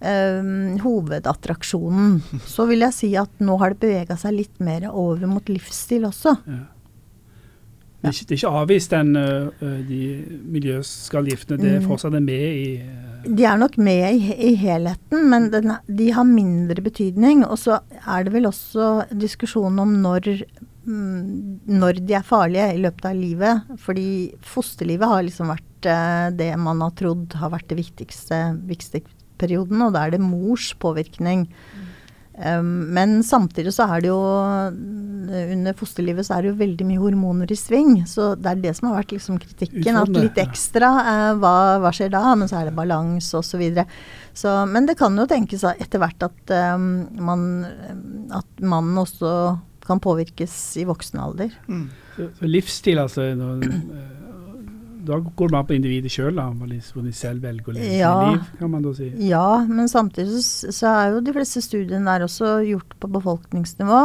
eh, 0.02 0.42
hovedattraksjonen. 0.82 2.20
Så 2.56 2.66
vil 2.70 2.82
jeg 2.86 2.96
si 2.96 3.10
at 3.20 3.30
nå 3.44 3.58
har 3.62 3.74
det 3.76 3.82
bevega 3.84 4.18
seg 4.18 4.38
litt 4.38 4.60
mer 4.64 4.88
over 4.92 5.28
mot 5.30 5.50
livsstil 5.52 6.08
også. 6.10 6.36
Ja. 6.48 6.62
Det 8.00 8.08
er 8.08 8.14
ikke, 8.16 8.26
det 8.30 8.32
er 8.32 8.40
ikke 8.40 8.58
avvist 8.62 8.94
den, 8.94 9.10
de 9.90 10.02
miljøskallgiftene, 10.56 11.58
Det 11.60 11.72
er 11.76 11.80
Mm. 11.82 11.88
fortsatt 11.90 12.22
med 12.24 12.30
i 12.30 12.82
De 13.36 13.44
er 13.44 13.58
nok 13.58 13.78
med 13.78 14.14
i, 14.16 14.34
i 14.52 14.56
helheten, 14.56 15.30
men 15.30 15.50
den, 15.52 15.74
de 15.86 16.12
har 16.16 16.24
mindre 16.24 16.82
betydning. 16.82 17.44
Og 17.46 17.58
så 17.60 17.82
er 18.08 18.24
det 18.24 18.32
vel 18.34 18.48
også 18.48 19.06
diskusjon 19.12 19.78
om 19.84 19.98
når, 20.02 20.46
mm, 20.86 21.60
når 21.68 22.00
de 22.08 22.14
er 22.16 22.24
farlige 22.24 22.70
i 22.74 22.80
løpet 22.80 23.06
av 23.06 23.16
livet. 23.20 23.62
Fordi 23.78 24.32
fosterlivet 24.42 25.04
har 25.12 25.22
liksom 25.28 25.52
vært 25.52 25.66
det 26.38 26.58
man 26.60 26.80
har 26.82 26.92
trodd 26.92 27.36
har 27.40 27.52
vært 27.52 27.68
det 27.68 27.78
viktigste, 27.80 28.40
viktigste 28.68 29.04
perioden, 29.40 29.82
og 29.82 29.94
da 29.96 30.06
er 30.06 30.12
det 30.16 30.22
mors 30.24 30.74
påvirkning. 30.80 31.48
Um, 31.48 31.89
men 32.40 33.20
samtidig 33.24 33.74
så 33.76 33.84
er 33.92 34.04
det 34.04 34.12
jo 34.12 34.20
Under 34.20 35.76
fosterlivet 35.76 36.24
så 36.24 36.38
er 36.38 36.46
det 36.46 36.52
jo 36.54 36.60
veldig 36.62 36.86
mye 36.88 37.02
hormoner 37.02 37.52
i 37.52 37.58
sving. 37.60 37.98
Så 38.08 38.32
det 38.40 38.54
er 38.54 38.62
det 38.64 38.74
som 38.78 38.90
har 38.90 39.02
vært 39.02 39.14
liksom 39.18 39.40
kritikken. 39.44 39.98
At 40.00 40.14
litt 40.16 40.40
ekstra, 40.40 40.92
eh, 41.04 41.32
hva, 41.42 41.54
hva 41.84 41.92
skjer 41.96 42.14
da? 42.14 42.24
Men 42.40 42.50
så 42.50 42.62
er 42.62 42.70
det 42.70 42.78
balanse 42.78 43.36
osv. 43.38 43.50
Så 43.50 43.60
videre. 43.60 43.86
så, 44.38 44.54
men 44.70 44.86
det 44.88 44.96
kan 45.00 45.18
jo 45.18 45.26
tenkes 45.28 45.66
etter 45.74 46.00
hvert 46.00 46.22
at 46.30 46.54
um, 46.78 47.10
man 47.20 47.42
At 48.32 48.62
mannen 48.64 49.02
også 49.02 49.58
kan 49.90 50.00
påvirkes 50.00 50.54
i 50.78 50.86
voksen 50.86 51.20
alder. 51.20 51.54
Mm. 51.68 51.88
så, 52.16 52.30
så 52.38 52.50
livsstil, 52.50 53.00
altså 53.02 53.26
når, 53.36 53.64
ø, 53.66 54.04
Da 55.10 55.18
går 55.20 55.54
man 55.56 55.66
på 55.68 55.74
individet 55.78 56.12
sjøl, 56.14 56.38
hvor 56.38 57.04
de 57.06 57.14
selv 57.16 57.42
velger 57.46 57.72
å 57.72 57.76
leve 57.78 57.96
Ja. 57.98 58.12
liv, 58.32 58.44
kan 58.60 58.70
man 58.72 58.84
da 58.86 58.94
si. 58.94 59.10
Ja, 59.26 59.66
men 59.66 59.90
samtidig 59.90 60.44
så, 60.46 60.70
så 60.76 60.92
er 60.94 61.16
jo 61.16 61.24
de 61.26 61.34
fleste 61.34 61.64
studiene 61.66 62.06
der 62.06 62.28
også 62.28 62.60
gjort 62.68 62.94
på 63.02 63.10
befolkningsnivå. 63.18 64.04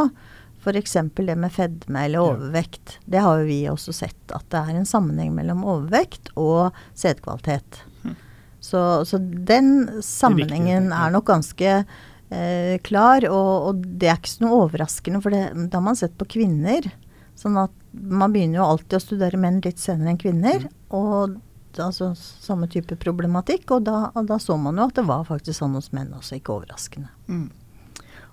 F.eks. 0.65 0.95
det 1.21 1.37
med 1.37 1.53
fedme 1.53 2.07
eller 2.07 2.25
overvekt. 2.25 2.95
Det 3.05 3.21
har 3.21 3.43
jo 3.43 3.49
vi 3.51 3.59
også 3.69 3.93
sett 3.93 4.33
at 4.33 4.47
det 4.49 4.63
er 4.63 4.79
en 4.79 4.89
sammenheng 4.89 5.35
mellom 5.37 5.61
overvekt 5.69 6.31
og 6.41 6.73
sædkvalitet. 6.97 7.83
Mhm. 8.03 8.17
Så, 8.65 8.81
så 9.05 9.21
den 9.21 10.01
sammenhengen 10.01 10.89
er 10.97 11.13
nok 11.13 11.27
ganske 11.29 11.85
eh, 12.33 12.79
klar, 12.81 13.27
og, 13.29 13.69
og 13.69 13.85
det 14.01 14.09
er 14.09 14.17
ikke 14.17 14.33
så 14.39 14.47
noe 14.47 14.63
overraskende, 14.65 15.21
for 15.21 15.37
det, 15.37 15.43
det 15.53 15.77
har 15.77 15.85
man 15.85 16.01
sett 16.01 16.17
på 16.17 16.31
kvinner. 16.39 16.89
Sånn 17.37 17.61
at 17.61 17.77
man 17.95 18.33
begynner 18.35 18.61
jo 18.61 18.69
alltid 18.75 18.99
å 18.99 19.03
studere 19.03 19.41
menn 19.41 19.61
litt 19.65 19.83
senere 19.83 20.13
enn 20.13 20.21
kvinner. 20.21 20.69
Og 20.95 21.37
altså 21.83 22.13
samme 22.17 22.69
type 22.71 22.97
problematikk. 23.01 23.69
Og 23.77 23.85
da, 23.89 24.09
og 24.15 24.29
da 24.31 24.39
så 24.43 24.57
man 24.61 24.79
jo 24.79 24.89
at 24.89 24.97
det 24.99 25.07
var 25.09 25.27
faktisk 25.29 25.61
sånn 25.61 25.77
hos 25.79 25.93
menn 25.97 26.15
også, 26.15 26.39
ikke 26.39 26.57
overraskende. 26.59 27.11
Mm. 27.29 27.51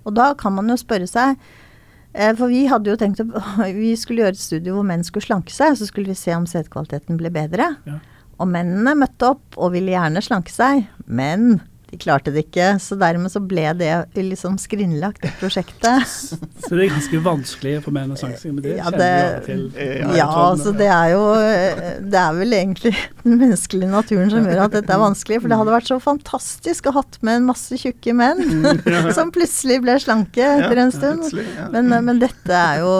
Og 0.05 0.15
da 0.17 0.31
kan 0.37 0.55
man 0.57 0.71
jo 0.71 0.77
spørre 0.81 1.05
seg 1.05 1.35
eh, 1.37 2.31
For 2.33 2.49
vi 2.49 2.63
hadde 2.65 2.89
jo 2.89 2.97
tenkt 2.97 3.21
å 3.21 3.27
Vi 3.83 3.91
skulle 3.99 4.23
gjøre 4.23 4.33
et 4.33 4.41
studie 4.41 4.73
hvor 4.73 4.87
menn 4.87 5.05
skulle 5.05 5.27
slanke 5.27 5.53
seg, 5.53 5.77
så 5.77 5.89
skulle 5.89 6.09
vi 6.09 6.17
se 6.17 6.33
om 6.35 6.47
sædkvaliteten 6.49 7.19
ble 7.21 7.33
bedre. 7.33 7.75
Ja. 7.85 7.99
Og 8.41 8.49
mennene 8.49 8.95
møtte 8.97 9.35
opp 9.35 9.59
og 9.59 9.75
ville 9.75 9.93
gjerne 9.93 10.23
slanke 10.25 10.53
seg, 10.53 10.87
men 11.05 11.59
de 11.91 11.97
klarte 11.99 12.31
det 12.31 12.45
ikke. 12.45 12.67
Så 12.79 12.95
dermed 12.99 13.31
så 13.33 13.41
ble 13.43 13.65
det 13.75 13.91
liksom 14.15 14.55
skrinlagt, 14.61 15.21
det 15.25 15.31
prosjektet. 15.41 16.07
Så 16.63 16.77
det 16.77 16.85
er 16.85 16.93
ganske 16.93 17.19
vanskelig 17.25 17.73
for 17.83 17.91
meg 17.95 18.13
sanke 18.19 18.39
seg, 18.39 18.53
men 18.55 18.63
det 18.63 18.77
Ja, 18.77 18.85
kjenner 18.87 18.97
vi 18.97 19.07
det- 19.07 19.45
til. 19.47 19.63
Ja, 19.75 20.11
Ja, 20.21 20.27
altså 20.51 20.71
det 20.77 20.87
er 20.87 21.09
jo 21.11 21.23
eh, 21.35 21.81
Det 21.99 22.19
er 22.21 22.37
vel 22.37 22.55
egentlig 22.55 22.93
den 23.25 23.35
menneskelige 23.41 23.91
naturen 23.91 24.31
som 24.31 24.47
gjør 24.47 24.63
at 24.69 24.77
dette 24.77 24.95
er 24.95 25.01
vanskelig. 25.03 25.41
For 25.43 25.51
det 25.51 25.57
hadde 25.59 25.75
vært 25.75 25.89
så 25.91 25.99
fantastisk 26.03 26.87
å 26.87 26.95
hatt 27.01 27.19
med 27.21 27.41
en 27.41 27.49
masse 27.51 27.75
tjukke 27.81 28.15
menn 28.15 28.71
som 29.17 29.33
plutselig 29.35 29.81
ble 29.83 29.97
slanke 29.99 30.39
etter 30.47 30.83
en 30.85 30.95
stund. 30.95 31.27
Men, 31.75 31.91
eh, 31.91 32.01
men 32.07 32.23
dette 32.23 32.55
er 32.55 32.85
jo 32.85 32.95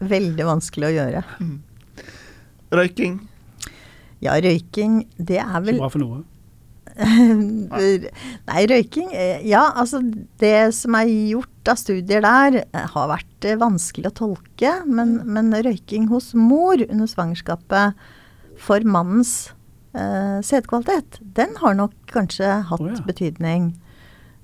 veldig 0.00 0.46
vanskelig 0.48 0.86
å 0.88 0.94
gjøre. 0.96 1.24
Røyking. 2.70 3.18
Ja, 4.22 4.34
røyking, 4.38 5.00
det 5.18 5.38
er 5.40 5.48
Ikke 5.48 5.64
vel 5.72 5.78
bra 5.80 5.88
for 5.90 6.02
noe. 6.02 6.22
Nei, 8.50 8.62
røyking 8.68 9.12
eh, 9.16 9.40
Ja, 9.48 9.70
altså 9.78 10.02
det 10.40 10.72
som 10.76 10.96
er 10.98 11.08
gjort 11.08 11.70
av 11.70 11.78
studier 11.80 12.24
der, 12.24 12.62
eh, 12.64 12.88
har 12.94 13.08
vært 13.12 13.46
eh, 13.48 13.58
vanskelig 13.60 14.10
å 14.10 14.16
tolke. 14.22 14.74
Men, 14.86 15.20
men 15.24 15.52
røyking 15.64 16.10
hos 16.12 16.32
mor 16.36 16.80
under 16.86 17.10
svangerskapet 17.10 17.96
for 18.60 18.84
mannens 18.84 19.52
eh, 19.96 20.40
sædkvalitet, 20.44 21.20
den 21.36 21.56
har 21.62 21.78
nok 21.78 21.94
kanskje 22.12 22.60
hatt 22.68 22.84
oh, 22.84 22.92
ja. 22.92 23.04
betydning. 23.06 23.72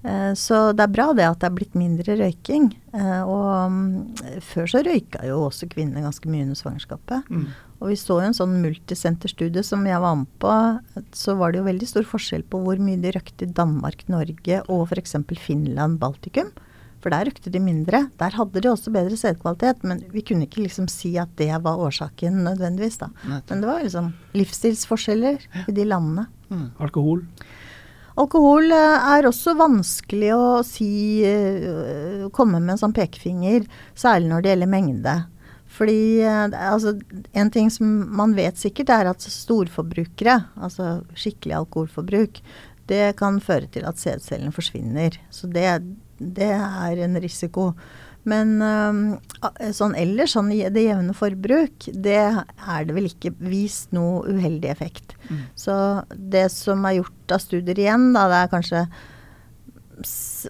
Eh, 0.07 0.33
så 0.39 0.71
det 0.77 0.85
er 0.85 0.93
bra 0.93 1.09
det 1.17 1.27
at 1.27 1.41
det 1.43 1.49
er 1.49 1.57
blitt 1.57 1.77
mindre 1.79 2.17
røyking. 2.21 2.69
Eh, 2.95 3.23
og 3.23 3.73
mm, 3.73 4.43
før 4.45 4.69
så 4.71 4.83
røyka 4.87 5.25
jo 5.27 5.41
også 5.49 5.69
kvinner 5.73 6.05
ganske 6.05 6.31
mye 6.31 6.47
under 6.47 6.59
svangerskapet. 6.59 7.27
Mm. 7.33 7.49
Og 7.81 7.91
vi 7.91 7.99
så 8.01 8.21
jo 8.21 8.29
en 8.29 8.37
sånn 8.37 8.55
multisenterstudie 8.63 9.65
som 9.67 9.83
jeg 9.89 10.03
var 10.03 10.21
med 10.23 10.31
på. 10.43 10.53
Så 11.17 11.35
var 11.41 11.53
det 11.53 11.61
jo 11.61 11.67
veldig 11.67 11.91
stor 11.91 12.07
forskjell 12.09 12.47
på 12.49 12.63
hvor 12.63 12.81
mye 12.83 13.01
de 13.03 13.13
røykte 13.17 13.49
i 13.49 13.57
Danmark, 13.59 14.07
Norge 14.13 14.63
og 14.73 14.87
f.eks. 14.87 15.19
Finland, 15.43 15.99
Baltikum. 16.03 16.55
For 17.05 17.13
der 17.13 17.29
røykte 17.29 17.53
de 17.53 17.61
mindre. 17.63 18.07
Der 18.19 18.39
hadde 18.39 18.63
de 18.63 18.71
også 18.71 18.95
bedre 18.95 19.19
sædkvalitet, 19.19 19.85
men 19.87 20.01
vi 20.15 20.25
kunne 20.27 20.49
ikke 20.49 20.65
liksom 20.65 20.89
si 20.91 21.13
at 21.21 21.35
det 21.39 21.53
var 21.63 21.83
årsaken 21.83 22.41
nødvendigvis, 22.47 22.99
da. 23.03 23.11
Men 23.27 23.63
det 23.63 23.69
var 23.69 23.85
liksom 23.85 24.15
livsstilsforskjeller 24.39 25.45
i 25.67 25.77
de 25.77 25.85
landene. 25.87 26.27
Mm. 26.49 26.67
Alkohol. 26.83 27.23
Alkohol 28.17 28.73
eh, 28.73 29.09
er 29.17 29.29
også 29.29 29.53
vanskelig 29.59 30.31
å 30.33 30.45
si 30.65 31.21
eh, 31.27 32.29
Komme 32.37 32.63
med 32.63 32.75
en 32.75 32.81
sånn 32.81 32.97
pekefinger, 32.97 33.67
særlig 33.97 34.31
når 34.31 34.45
det 34.45 34.53
gjelder 34.55 34.73
mengde. 34.73 35.17
Fordi 35.77 36.01
eh, 36.25 36.57
altså, 36.71 36.95
en 37.37 37.53
ting 37.53 37.69
som 37.73 37.91
man 38.17 38.33
vet 38.39 38.57
sikkert, 38.61 38.95
er 38.95 39.11
at 39.13 39.25
storforbrukere, 39.25 40.39
altså 40.57 41.03
skikkelig 41.19 41.59
alkoholforbruk, 41.61 42.41
det 42.89 43.05
kan 43.19 43.41
føre 43.43 43.69
til 43.75 43.85
at 43.89 44.01
sædcellene 44.01 44.55
forsvinner. 44.55 45.19
Så 45.35 45.51
det, 45.53 45.69
det 46.17 46.53
er 46.57 47.05
en 47.05 47.21
risiko. 47.21 47.73
Men 48.27 48.55
eh, 48.63 49.73
sånn 49.77 49.97
ellers, 49.99 50.35
sånn 50.35 50.51
det 50.51 50.87
jevne 50.87 51.15
forbruk, 51.17 51.89
det 51.95 52.21
er 52.21 52.87
det 52.87 52.97
vel 52.97 53.11
ikke 53.11 53.35
vist 53.39 53.95
noe 53.97 54.25
uheldig 54.27 54.73
effekt. 54.73 55.15
Mm. 55.31 55.45
Så 55.59 55.77
det 56.15 56.49
som 56.55 56.83
er 56.89 57.01
gjort 57.01 57.37
av 57.37 57.45
studier 57.45 57.85
igjen, 57.87 58.11
da, 58.17 58.27
det 58.33 58.41
er 58.43 58.57
kanskje 58.57 58.87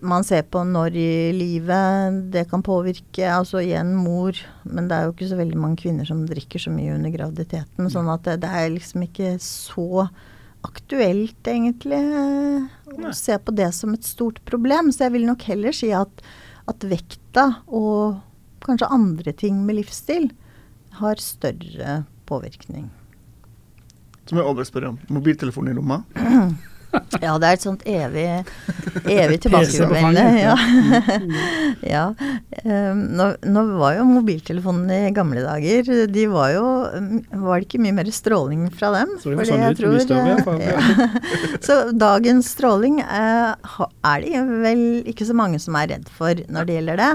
man 0.02 0.25
ser 0.26 0.42
på 0.50 0.59
når 0.66 0.97
i 0.99 1.11
livet 1.30 2.16
det 2.35 2.49
kan 2.50 2.64
påvirke 2.66 3.28
Altså 3.30 3.61
igjen 3.62 3.92
mor, 3.95 4.35
men 4.66 4.88
det 4.90 4.97
er 4.97 5.06
jo 5.06 5.12
ikke 5.14 5.28
så 5.30 5.38
veldig 5.38 5.61
mange 5.62 5.78
kvinner 5.85 6.09
som 6.09 6.25
drikker 6.26 6.64
så 6.64 6.73
mye 6.75 6.97
under 6.97 7.12
graviditeten. 7.14 7.90
Sånn 7.92 8.11
at 8.11 8.25
det, 8.26 8.40
det 8.42 8.50
er 8.50 8.73
liksom 8.75 9.04
ikke 9.06 9.37
så 9.42 10.09
aktuelt, 10.66 11.38
egentlig, 11.47 12.00
eh, 12.00 12.66
å 13.06 13.12
se 13.14 13.37
på 13.38 13.54
det 13.54 13.71
som 13.76 13.95
et 13.95 14.06
stort 14.06 14.40
problem. 14.49 14.90
Så 14.90 15.06
jeg 15.06 15.14
vil 15.14 15.28
nok 15.28 15.47
heller 15.47 15.76
si 15.76 15.92
at, 15.95 16.25
at 16.70 16.87
vekta 16.87 17.46
og 17.66 18.20
kanskje 18.66 18.90
andre 18.92 19.35
ting 19.37 19.58
med 19.66 19.78
livsstil 19.80 20.30
har 20.99 21.20
større 21.23 22.04
påvirkning. 22.26 22.88
Som 24.26 24.40
jeg 24.40 24.46
overspørre 24.46 24.70
spør 24.70 24.88
om. 24.90 24.96
Mobiltelefonen 25.12 25.70
i 25.70 25.76
lomma. 25.76 26.00
Ja, 27.21 27.35
det 27.40 27.49
er 27.49 27.57
et 27.57 27.64
sånt 27.64 27.83
evig, 27.88 28.25
evig 29.05 29.38
tilbakevendende. 29.45 30.00
fanget, 30.00 30.38
Ja. 30.40 30.55
Mm. 30.57 31.35
ja. 31.95 32.05
Um, 32.64 33.02
nå, 33.19 33.28
nå 33.45 33.64
var 33.76 33.97
jo 33.99 34.07
mobiltelefonene 34.09 35.00
i 35.07 35.14
gamle 35.14 35.43
dager 35.45 36.07
De 36.11 36.25
var 36.31 36.50
jo 36.55 36.64
Var 37.31 37.61
det 37.61 37.66
ikke 37.66 37.81
mye 37.85 37.95
mer 37.99 38.11
stråling 38.14 38.66
fra 38.75 38.93
dem? 38.97 39.16
Så 39.21 39.31
det 39.31 39.40
var 39.40 39.50
sånn 39.50 39.64
ut, 39.66 39.83
større 40.07 40.37
hvert 40.37 40.47
fall. 40.47 40.62
ja. 40.64 41.09
Så 41.66 41.78
dagens 41.97 42.50
stråling 42.57 43.00
eh, 43.05 43.83
er 44.07 44.25
det 44.25 44.45
vel 44.64 44.85
ikke 45.09 45.26
så 45.28 45.37
mange 45.37 45.61
som 45.62 45.76
er 45.78 45.90
redd 45.95 46.09
for 46.12 46.38
når 46.52 46.69
det 46.69 46.78
gjelder 46.78 47.02
det. 47.02 47.12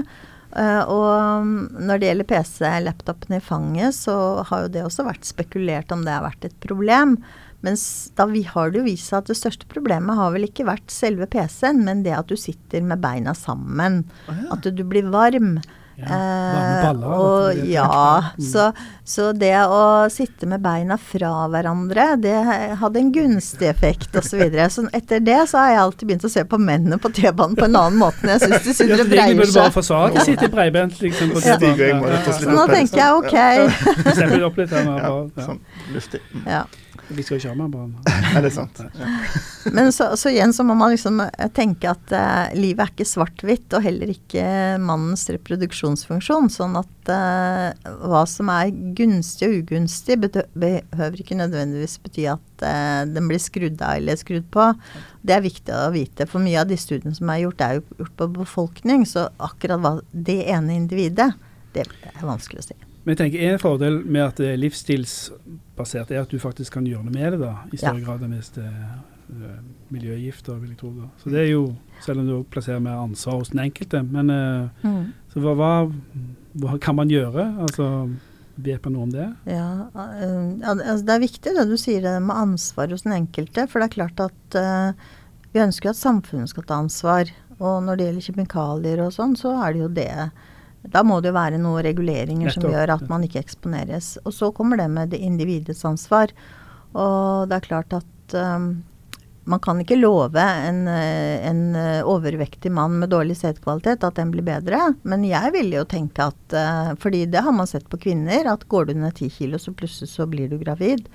Uh, 0.52 0.84
og 0.92 1.06
um, 1.42 1.52
når 1.80 2.02
det 2.02 2.10
gjelder 2.10 2.28
PC-laptopen 2.28 3.38
i 3.38 3.44
fanget, 3.44 3.96
så 3.96 4.16
har 4.50 4.66
jo 4.66 4.74
det 4.74 4.84
også 4.84 5.06
vært 5.08 5.28
spekulert 5.28 5.94
om 5.96 6.04
det 6.04 6.12
har 6.12 6.26
vært 6.26 6.50
et 6.50 6.58
problem. 6.64 7.16
Mens 7.66 7.84
da 8.18 8.26
vi 8.30 8.42
har 8.48 8.72
det 8.72 8.82
jo 8.82 8.88
vist 8.88 9.12
seg 9.12 9.22
at 9.22 9.30
det 9.30 9.38
største 9.38 9.68
problemet 9.70 10.18
har 10.18 10.34
vel 10.34 10.48
ikke 10.48 10.66
vært 10.70 10.94
selve 10.94 11.28
PC-en, 11.30 11.84
men 11.86 12.02
det 12.06 12.16
at 12.18 12.32
du 12.32 12.38
sitter 12.40 12.82
med 12.86 13.02
beina 13.04 13.36
sammen. 13.38 14.02
Oh, 14.26 14.34
ja. 14.34 14.50
At 14.58 14.66
du 14.66 14.84
blir 14.88 15.12
varm. 15.14 15.60
Ja, 16.02 16.84
baller, 16.86 17.08
og, 17.08 17.46
og 17.52 17.66
ja, 17.70 17.88
Mm. 18.32 18.46
så, 18.48 18.68
så 19.06 19.32
det 19.38 19.54
å 19.68 20.08
sitte 20.12 20.48
med 20.50 20.62
beina 20.64 20.98
fra 20.98 21.48
hverandre, 21.52 22.06
det 22.22 22.36
hadde 22.80 23.00
en 23.02 23.12
gunstig 23.14 23.68
effekt 23.70 24.16
osv. 24.16 24.30
Så, 24.32 24.38
videre. 24.42 24.68
så 24.72 24.86
etter 24.96 25.20
det 25.20 25.40
så 25.52 25.60
har 25.62 25.72
jeg 25.74 25.82
alltid 25.84 26.08
begynt 26.10 26.28
å 26.28 26.32
se 26.32 26.44
på 26.48 26.60
mennene 26.62 26.98
på 27.02 27.12
T-banen 27.14 27.56
på 27.60 27.66
en 27.68 27.76
annen 27.76 28.00
måte 28.02 28.24
når 28.26 28.38
jeg 28.38 28.46
syns 28.48 28.68
de 28.70 28.74
sitter 28.78 29.04
og 29.06 29.12
breier 29.12 29.46
seg. 29.46 29.58
bare 29.60 29.76
forsvare 29.76 30.14
de 30.16 30.26
sitter 30.30 30.54
breibent 30.54 31.02
liksom, 31.02 31.34
på 31.36 31.44
Ja. 31.46 31.58
Så 32.32 32.50
nå 32.52 32.68
tenker 32.72 33.02
jeg 33.04 33.18
ok. 33.22 33.34
ja. 33.36 34.46
Opp 34.48 34.58
litt 34.58 34.72
her. 34.74 34.88
Ja, 34.88 35.12
sånn 35.46 35.60
luftig. 35.94 36.22
Mm. 36.34 36.48
Ja. 36.50 36.64
Vi 37.12 37.24
skal 37.28 37.42
ikke 37.42 37.50
ha 37.52 37.56
med 37.60 37.72
barn. 37.74 37.92
Er 38.38 38.46
det 38.46 38.54
sant? 38.56 38.78
Ja. 38.80 39.08
Men 39.76 39.92
så, 39.92 40.14
så 40.16 40.32
igjen 40.32 40.54
så 40.56 40.64
må 40.64 40.78
man 40.80 40.94
liksom 40.94 41.20
eh, 41.26 41.50
tenke 41.52 41.90
at 41.92 42.14
uh, 42.16 42.54
livet 42.56 42.86
er 42.86 42.94
ikke 42.94 43.08
svart-hvitt, 43.10 43.68
og 43.76 43.84
heller 43.84 44.14
ikke 44.14 44.46
mannens 44.80 45.26
reproduksjonsfunksjon. 45.92 46.50
Sånn 46.52 46.78
at 46.80 47.12
uh, 47.12 47.92
hva 48.08 48.24
som 48.30 48.50
er 48.54 48.72
gunstig 48.98 49.48
og 49.48 49.58
ugunstig, 49.62 50.18
behøver 50.22 51.22
ikke 51.22 51.38
nødvendigvis 51.40 51.98
bety 52.04 52.28
at 52.32 52.66
uh, 52.66 53.04
den 53.10 53.28
blir 53.30 53.42
skrudd 53.42 53.82
av 53.82 53.98
eller 54.00 54.20
skrudd 54.20 54.48
på. 54.52 54.72
Det 55.22 55.36
er 55.36 55.44
viktig 55.46 55.74
å 55.74 55.92
vite, 55.94 56.28
for 56.30 56.44
mye 56.44 56.62
av 56.62 56.70
de 56.70 56.78
studiene 56.80 57.16
som 57.16 57.30
er 57.30 57.44
gjort, 57.46 57.62
er 57.62 57.80
jo 57.80 57.84
gjort 58.00 58.16
på 58.18 58.30
befolkning. 58.42 59.06
Så 59.06 59.28
akkurat 59.40 59.82
hva 59.82 59.98
det 60.12 60.42
ene 60.48 60.78
individet, 60.78 61.32
det 61.74 61.86
er 61.88 62.26
vanskelig 62.26 62.64
å 62.64 62.70
si. 62.72 62.80
Men 63.04 63.16
jeg 63.16 63.24
tenker 63.24 63.44
En 63.50 63.62
fordel 63.62 63.96
med 64.06 64.22
at 64.28 64.38
det 64.38 64.52
er 64.52 64.60
livsstilsbasert, 64.62 66.12
er 66.12 66.22
at 66.22 66.30
du 66.30 66.38
faktisk 66.42 66.76
kan 66.78 66.86
gjøre 66.86 67.08
noe 67.08 67.16
med 67.16 67.34
det 67.34 67.40
da, 67.42 67.54
i 67.72 67.80
større 67.80 68.02
Ja. 68.02 68.06
grad 68.06 68.26
enn 68.28 68.36
hvis 68.38 68.52
det 68.60 68.68
øh, 68.68 69.56
miljøgifter. 69.92 70.60
vil 70.62 70.70
jeg 70.74 70.80
tro 70.82 70.92
da. 70.96 71.08
Så 71.22 71.30
det 71.34 71.40
er 71.46 71.52
jo, 71.52 71.76
Selv 72.02 72.20
om 72.24 72.28
du 72.28 72.44
plasserer 72.50 72.82
mer 72.82 72.98
ansvar 73.04 73.40
hos 73.40 73.50
den 73.54 73.60
enkelte. 73.66 74.02
Men 74.04 74.30
øh, 74.30 75.06
så 75.34 75.40
hva, 75.44 75.54
hva, 75.56 75.72
hva 76.64 76.78
kan 76.82 76.96
man 76.96 77.10
gjøre? 77.12 77.48
Altså, 77.62 78.10
Vet 78.62 78.84
man 78.86 78.94
noe 78.94 79.06
om 79.08 79.12
det? 79.14 79.26
Ja, 79.48 79.88
uh, 79.96 80.50
det- 80.60 80.86
altså 80.86 81.06
det 81.08 81.14
er 81.16 81.22
viktig 81.24 81.54
det 81.56 81.64
du 81.70 81.78
sier 81.80 82.02
det 82.04 82.22
med 82.22 82.36
ansvar 82.36 82.92
hos 82.92 83.02
den 83.08 83.14
enkelte. 83.16 83.64
For 83.72 83.80
det 83.80 83.88
er 83.88 83.96
klart 83.96 84.20
at 84.20 84.58
uh, 84.60 84.92
vi 85.54 85.64
ønsker 85.64 85.90
at 85.90 85.98
samfunnet 85.98 86.52
skal 86.52 86.64
ta 86.68 86.76
ansvar. 86.84 87.32
Og 87.60 87.80
når 87.86 87.98
det 87.98 88.06
gjelder 88.10 88.28
kjemikalier 88.28 89.02
og 89.06 89.14
sånn, 89.16 89.34
så 89.40 89.56
er 89.64 89.74
det 89.74 89.82
jo 89.82 89.88
det. 89.96 90.32
Da 90.92 91.02
må 91.06 91.22
det 91.22 91.32
jo 91.32 91.38
være 91.40 91.60
noen 91.62 91.84
reguleringer 91.86 92.52
som 92.54 92.64
gjør 92.70 92.96
at 92.98 93.04
man 93.10 93.24
ikke 93.26 93.40
eksponeres. 93.42 94.18
Og 94.26 94.34
så 94.34 94.52
kommer 94.54 94.78
det 94.82 94.90
med 94.90 95.10
det 95.14 95.20
individets 95.22 95.86
ansvar. 95.86 96.34
Og 96.94 97.48
det 97.50 97.56
er 97.60 97.68
klart 97.68 97.94
at 97.94 98.36
øhm, 98.38 98.82
man 99.50 99.60
kan 99.60 99.80
ikke 99.82 99.98
love 99.98 100.38
en, 100.38 100.84
øh, 100.88 101.50
en 101.50 101.62
øh, 101.76 102.06
overvektig 102.06 102.72
mann 102.72 103.00
med 103.02 103.10
dårlig 103.10 103.38
sædkvalitet 103.40 104.04
at 104.06 104.16
den 104.20 104.32
blir 104.34 104.46
bedre. 104.46 104.94
Men 105.04 105.26
jeg 105.26 105.54
ville 105.56 105.82
jo 105.82 105.86
tenke 105.90 106.28
at 106.30 106.54
øh, 106.54 106.96
Fordi 107.02 107.26
det 107.26 107.42
har 107.42 107.52
man 107.52 107.68
sett 107.68 107.90
på 107.90 107.98
kvinner, 107.98 108.52
at 108.54 108.68
går 108.70 108.86
du 108.86 108.94
ned 108.94 109.16
ti 109.18 109.30
kilo, 109.30 109.58
så 109.58 109.74
plutselig 109.74 110.10
så 110.10 110.28
blir 110.30 110.50
du 110.50 110.60
gravid. 110.62 111.08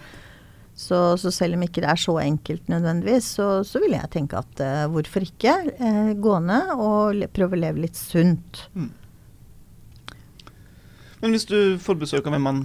Så, 0.75 1.17
så 1.17 1.31
selv 1.31 1.55
om 1.57 1.63
ikke 1.63 1.81
det 1.81 1.89
er 1.89 1.97
så 1.97 2.19
enkelt 2.21 2.69
nødvendigvis, 2.69 3.25
så, 3.39 3.65
så 3.65 3.81
vil 3.81 3.95
jeg 3.97 4.11
tenke 4.13 4.37
at 4.37 4.61
hvorfor 4.93 5.25
ikke 5.25 5.55
eh, 5.73 6.11
gå 6.21 6.35
ned 6.45 6.75
og 6.75 7.23
prøve 7.33 7.57
å 7.57 7.61
leve 7.63 7.81
litt 7.87 7.97
sunt. 7.97 8.61
Men 11.23 11.33
hvis 11.33 11.49
du 11.49 11.79
får 11.81 11.97
besøk 12.03 12.29
av 12.29 12.37
en 12.37 12.45
mann 12.45 12.61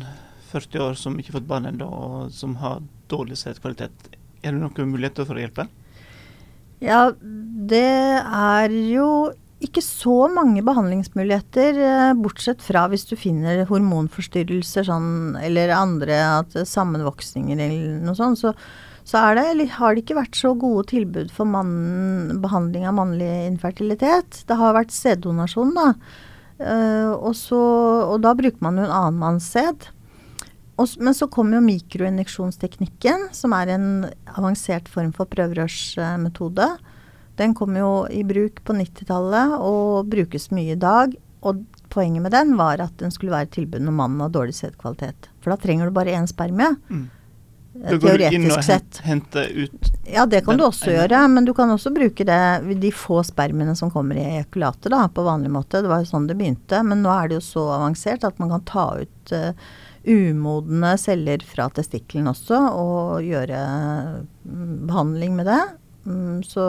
40 0.52 0.84
år 0.90 1.00
som 1.00 1.16
ikke 1.16 1.32
har 1.32 1.40
fått 1.40 1.48
barn 1.54 1.70
ennå, 1.70 1.88
og 1.88 2.34
som 2.36 2.58
har 2.60 2.84
dårlig 3.12 3.40
sædkvalitet, 3.40 4.12
er 4.42 4.56
det 4.56 4.62
noen 4.62 4.92
muligheter 4.92 5.28
for 5.28 5.38
å 5.38 5.44
hjelpe? 5.44 5.68
Ja, 6.82 7.12
det 7.14 7.86
er 8.22 8.74
jo 8.74 9.08
ikke 9.62 9.84
så 9.86 10.26
mange 10.34 10.64
behandlingsmuligheter, 10.66 11.78
eh, 11.78 12.14
bortsett 12.18 12.64
fra 12.66 12.88
hvis 12.90 13.06
du 13.06 13.14
finner 13.20 13.62
hormonforstyrrelser 13.70 14.88
sånn, 14.88 15.38
eller 15.38 15.74
andre 15.76 16.18
at 16.42 16.58
sammenvoksninger 16.66 17.62
eller 17.62 18.00
noe 18.02 18.18
sånt, 18.18 18.42
så, 18.42 18.56
så 19.06 19.22
det, 19.38 19.70
har 19.78 19.94
det 19.94 20.02
ikke 20.02 20.18
vært 20.18 20.40
så 20.40 20.56
gode 20.58 20.88
tilbud 20.90 21.30
for 21.36 21.46
mannen, 21.46 22.42
behandling 22.42 22.90
av 22.90 22.98
mannlig 22.98 23.30
infertilitet. 23.46 24.42
Det 24.50 24.58
har 24.58 24.78
vært 24.78 24.98
sæddonasjon, 24.98 25.78
da. 25.78 25.88
Uh, 26.62 27.14
og, 27.16 27.32
så, 27.34 27.58
og 28.06 28.20
da 28.22 28.36
bruker 28.38 28.62
man 28.62 28.78
jo 28.78 28.86
en 28.86 28.94
annen 28.94 29.22
manns 29.22 29.48
sæd. 29.50 29.88
Og 30.82 30.96
Men 31.00 31.14
så 31.18 31.28
kommer 31.30 31.60
jo 31.60 31.66
mikroinjeksjonsteknikken, 31.68 33.28
som 33.36 33.54
er 33.54 33.74
en 33.76 33.88
avansert 34.38 34.88
form 34.92 35.12
for 35.16 35.30
prøverørsmetode. 35.30 36.68
Den 37.40 37.54
kom 37.58 37.76
jo 37.78 37.92
i 38.12 38.24
bruk 38.28 38.64
på 38.68 38.76
90-tallet 38.78 39.56
og 39.60 40.10
brukes 40.12 40.50
mye 40.54 40.76
i 40.76 40.80
dag. 40.82 41.16
Og 41.48 41.64
poenget 41.92 42.22
med 42.26 42.32
den 42.36 42.54
var 42.60 42.82
at 42.84 42.94
den 43.02 43.12
skulle 43.12 43.34
være 43.34 43.50
et 43.50 43.56
tilbud 43.56 43.82
når 43.84 43.96
mannen 43.98 44.22
har 44.26 44.30
dårlig 44.34 44.54
sædkvalitet. 44.58 45.32
For 45.42 45.54
da 45.54 45.58
trenger 45.64 45.90
du 45.90 45.96
bare 45.96 46.14
én 46.18 46.28
spermie, 46.30 46.76
Mm. 46.90 47.08
eh, 47.84 47.90
Da 47.90 47.98
går 47.98 48.18
du 48.18 48.24
inn 48.26 48.32
teoretisk 48.46 48.58
og 48.58 48.64
sett. 48.64 49.02
hente 49.04 49.44
ut 49.64 49.92
Ja, 50.12 50.26
det 50.26 50.44
kan 50.46 50.58
du 50.58 50.64
også 50.66 50.88
ene. 50.92 51.08
gjøre, 51.08 51.30
men 51.32 51.46
du 51.46 51.54
kan 51.54 51.70
også 51.70 51.94
bruke 51.96 52.26
det, 52.26 52.80
de 52.82 52.92
få 52.92 53.24
spermiene 53.26 53.76
som 53.76 53.90
kommer 53.90 54.16
i 54.16 54.26
ejakulatet 54.44 54.90
da, 54.92 55.08
på 55.08 55.24
vanlig 55.24 55.50
måte. 55.50 55.82
Det 55.82 55.88
var 55.90 56.00
jo 56.04 56.12
sånn 56.12 56.28
det 56.28 56.38
begynte, 56.38 56.84
men 56.86 57.02
nå 57.02 57.10
er 57.24 57.28
det 57.30 57.36
jo 57.42 57.48
så 57.48 57.68
avansert 57.80 58.24
at 58.24 58.38
man 58.40 58.50
kan 58.50 58.62
ta 58.62 58.98
ut 59.02 59.32
eh, 59.32 59.54
umodne 60.08 60.96
celler 60.98 61.44
fra 61.46 61.68
testikkelen 61.70 62.28
også, 62.32 62.58
og 62.74 63.22
gjøre 63.26 63.60
mm, 64.46 64.88
behandling 64.90 65.36
med 65.38 65.46
det. 65.52 65.62
Mm, 66.02 66.40
så 66.42 66.64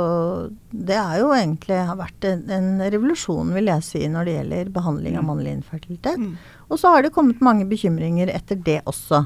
det 0.71 0.99
er 1.01 1.23
jo 1.23 1.31
egentlig 1.33 1.79
har 1.89 1.97
vært 1.97 2.27
en, 2.29 2.43
en 2.53 2.83
revolusjon, 2.93 3.55
vil 3.57 3.71
jeg 3.71 3.87
si, 3.87 4.03
når 4.13 4.29
det 4.29 4.35
gjelder 4.37 4.73
behandling 4.75 5.17
av 5.17 5.25
Mm. 5.25 5.31
mannlig 5.31 5.55
infertilitet. 5.57 6.19
mm. 6.21 6.35
Og 6.69 6.79
så 6.79 6.93
har 6.93 7.03
det 7.03 7.13
kommet 7.15 7.41
mange 7.41 7.65
bekymringer 7.69 8.29
etter 8.29 8.57
det 8.61 8.83
også. 8.85 9.23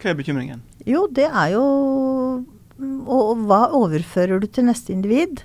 Hva 0.00 0.10
er 0.10 0.14
bekymringen? 0.14 0.62
Jo, 0.86 1.06
det 1.10 1.26
er 1.26 1.50
jo 1.56 1.64
Og, 2.80 3.20
og 3.20 3.40
hva 3.44 3.66
overfører 3.76 4.40
du 4.40 4.46
til 4.46 4.64
neste 4.64 4.94
individ? 4.94 5.42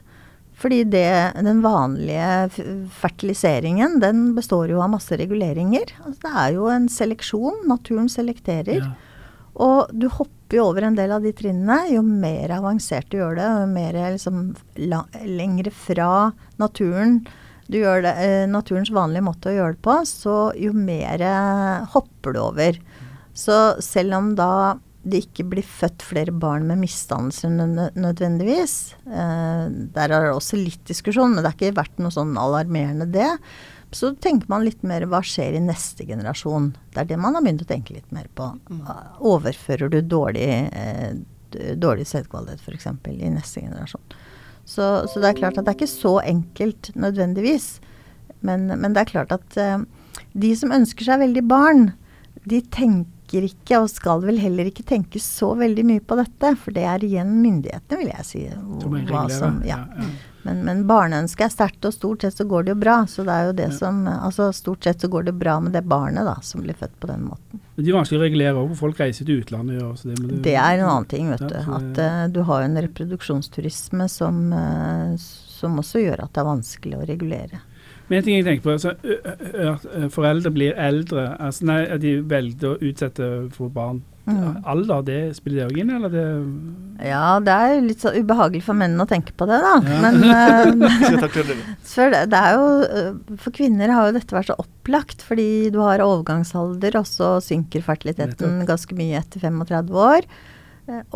Fordi 0.56 0.84
det, 0.88 1.10
den 1.44 1.60
vanlige 1.64 2.64
fertiliseringen, 2.96 4.00
den 4.00 4.30
består 4.38 4.72
jo 4.72 4.80
av 4.84 4.94
masse 4.94 5.18
reguleringer. 5.20 5.92
Altså, 6.06 6.20
det 6.24 6.34
er 6.44 6.54
jo 6.56 6.70
en 6.72 6.88
seleksjon. 6.92 7.66
Naturen 7.68 8.08
selekterer. 8.12 8.80
Ja. 8.80 8.94
Og 9.66 9.92
du 9.96 10.08
hopper 10.12 10.60
jo 10.60 10.68
over 10.70 10.88
en 10.88 10.96
del 10.96 11.12
av 11.16 11.26
de 11.26 11.34
trinnene. 11.36 11.90
Jo 11.92 12.04
mer 12.06 12.56
avansert 12.56 13.10
du 13.12 13.20
gjør 13.20 13.40
det, 13.40 13.50
jo 13.62 13.72
mer 13.74 14.00
liksom 14.16 14.46
la, 14.88 15.04
lengre 15.28 15.76
fra 15.76 16.12
naturen 16.62 17.20
du 17.66 17.80
gjør 17.80 18.04
det, 18.06 18.14
eh, 18.22 18.48
naturens 18.50 18.92
vanlige 18.94 19.26
måte 19.26 19.50
å 19.50 19.56
gjøre 19.56 19.74
det 19.74 19.82
på, 19.86 19.96
så 20.06 20.36
jo 20.60 20.74
mer 20.78 21.22
eh, 21.26 21.86
hopper 21.96 22.36
du 22.36 22.42
over. 22.44 22.78
Så 23.34 23.82
selv 23.82 24.14
om 24.20 24.28
da 24.38 24.78
det 25.06 25.22
ikke 25.28 25.46
blir 25.52 25.66
født 25.66 26.02
flere 26.06 26.34
barn 26.34 26.66
med 26.66 26.82
misdannelser 26.82 27.52
nødvendigvis, 27.54 28.96
eh, 29.06 29.66
der 29.94 30.10
er 30.10 30.26
det 30.26 30.34
også 30.34 30.58
litt 30.58 30.82
diskusjon, 30.90 31.36
men 31.36 31.44
det 31.44 31.52
har 31.52 31.58
ikke 31.60 31.78
vært 31.78 32.02
noe 32.02 32.14
sånn 32.14 32.34
alarmerende 32.42 33.08
det, 33.14 33.30
så 33.96 34.12
tenker 34.20 34.50
man 34.52 34.66
litt 34.66 34.82
mer 34.84 35.06
hva 35.08 35.22
skjer 35.24 35.56
i 35.56 35.64
neste 35.64 36.08
generasjon. 36.10 36.74
Det 36.92 37.04
er 37.04 37.10
det 37.12 37.20
man 37.22 37.38
har 37.38 37.46
begynt 37.46 37.64
å 37.64 37.70
tenke 37.70 37.96
litt 37.96 38.10
mer 38.16 38.26
på. 38.36 38.50
Overfører 39.24 39.94
du 39.94 40.02
dårlig, 40.02 40.50
eh, 40.74 41.14
dårlig 41.80 42.08
sædkvalitet 42.10 42.66
f.eks. 42.66 42.90
i 43.14 43.32
neste 43.32 43.62
generasjon. 43.62 44.18
Så, 44.66 45.06
så, 45.06 45.22
det 45.22 45.30
er 45.30 45.38
klart 45.38 45.60
at 45.60 45.68
det 45.68 45.76
er 45.76 45.78
ikke 45.78 45.92
så 45.92 46.18
enkelt 46.26 46.90
nødvendigvis. 46.98 47.76
Men, 48.42 48.66
men 48.74 48.98
det 48.98 49.04
er 49.04 49.12
klart 49.14 49.32
at 49.36 49.58
uh, 49.62 49.86
de 50.34 50.52
som 50.58 50.74
ønsker 50.74 51.06
seg 51.06 51.22
veldig 51.22 51.44
barn, 51.48 51.92
de 52.50 52.60
tenker 52.74 53.15
ikke, 53.34 53.80
og 53.82 53.90
skal 53.90 54.22
vel 54.26 54.38
heller 54.40 54.70
ikke 54.70 54.86
tenke 54.88 55.20
så 55.20 55.54
veldig 55.58 55.86
mye 55.88 56.04
på 56.06 56.18
dette. 56.20 56.54
For 56.62 56.76
det 56.76 56.86
er 56.86 57.04
igjen 57.04 57.34
myndighetene, 57.42 58.00
vil 58.02 58.14
jeg 58.14 58.26
si. 58.30 58.46
Hva 59.10 59.26
som, 59.34 59.60
ja. 59.66 59.82
Men, 60.46 60.60
men 60.68 60.84
barneønsket 60.86 61.48
er 61.48 61.54
sterkt, 61.54 61.86
og 61.90 61.94
stort 61.96 62.22
sett 62.22 62.38
så 62.38 62.46
går 62.46 62.68
det 62.68 62.76
jo 62.76 62.80
bra. 62.84 63.00
Så 63.10 63.26
det 63.26 63.34
er 63.34 63.50
jo 63.50 63.56
det 63.58 63.70
som 63.80 64.04
Altså 64.06 64.52
stort 64.54 64.86
sett 64.86 65.02
så 65.02 65.10
går 65.12 65.26
det 65.30 65.34
bra 65.40 65.58
med 65.60 65.74
det 65.74 65.82
barnet 65.90 66.28
da, 66.28 66.38
som 66.46 66.62
blir 66.62 66.78
født 66.78 66.94
på 67.02 67.10
den 67.10 67.26
måten. 67.26 67.62
Men 67.76 67.84
det 67.84 67.92
er 67.92 67.98
vanskelig 67.98 68.20
å 68.20 68.24
regulere 68.24 68.62
òg, 68.62 68.76
folk 68.78 69.00
reiser 69.02 69.28
til 69.28 69.42
utlandet. 69.42 69.80
gjør 69.80 69.96
det, 70.04 70.18
det, 70.22 70.42
det, 70.46 70.56
er 70.56 70.78
en 70.78 70.88
annen 70.88 71.08
ting, 71.12 71.32
vet 71.34 71.44
du. 71.50 71.58
At 71.58 72.00
uh, 72.00 72.26
du 72.32 72.44
har 72.48 72.62
jo 72.62 72.70
en 72.70 72.84
reproduksjonsturisme 72.86 74.08
som, 74.12 74.44
uh, 74.54 75.18
som 75.18 75.82
også 75.82 76.06
gjør 76.06 76.28
at 76.28 76.36
det 76.36 76.44
er 76.44 76.52
vanskelig 76.54 77.00
å 77.02 77.08
regulere. 77.10 77.66
Men 78.08 78.20
en 78.20 78.26
ting 78.26 78.36
jeg 78.38 78.46
tenker 78.46 78.66
på, 78.66 78.76
altså, 78.76 78.96
at 79.72 80.12
foreldre 80.14 80.52
blir 80.54 80.76
eldre, 80.78 81.32
altså, 81.42 81.66
nei, 81.72 81.80
at 81.90 82.04
de 82.04 82.20
velger 82.22 82.76
å 82.76 82.82
utsette 82.82 83.30
for 83.56 83.74
barn 83.74 84.04
Mm. 84.26 84.56
Alder, 84.66 85.04
det 85.06 85.18
spiller 85.38 85.60
det 85.60 85.66
òg 85.68 85.80
inn, 85.84 85.92
eller 85.94 86.10
det 86.10 86.24
Ja, 87.06 87.38
det 87.46 87.54
er 87.54 87.74
jo 87.76 87.84
litt 87.86 88.02
så 88.02 88.10
ubehagelig 88.16 88.64
for 88.66 88.78
menn 88.78 88.98
å 88.98 89.06
tenke 89.06 89.36
på 89.38 89.46
det, 89.46 89.60
da. 89.62 89.76
Ja. 89.86 90.00
Men 90.16 90.82
for, 91.92 92.16
det 92.34 92.40
er 92.40 92.58
jo, 92.58 93.14
for 93.38 93.54
kvinner 93.54 93.94
har 93.94 94.10
jo 94.10 94.18
dette 94.18 94.36
vært 94.36 94.50
så 94.50 94.58
opplagt, 94.62 95.22
fordi 95.26 95.70
du 95.74 95.78
har 95.84 96.02
overgangsalder, 96.02 96.98
og 96.98 97.06
så 97.10 97.36
synker 97.44 97.86
fertiliteten 97.86 98.64
ganske 98.66 98.98
mye 98.98 99.22
etter 99.22 99.46
35 99.46 99.94
år. 100.08 100.30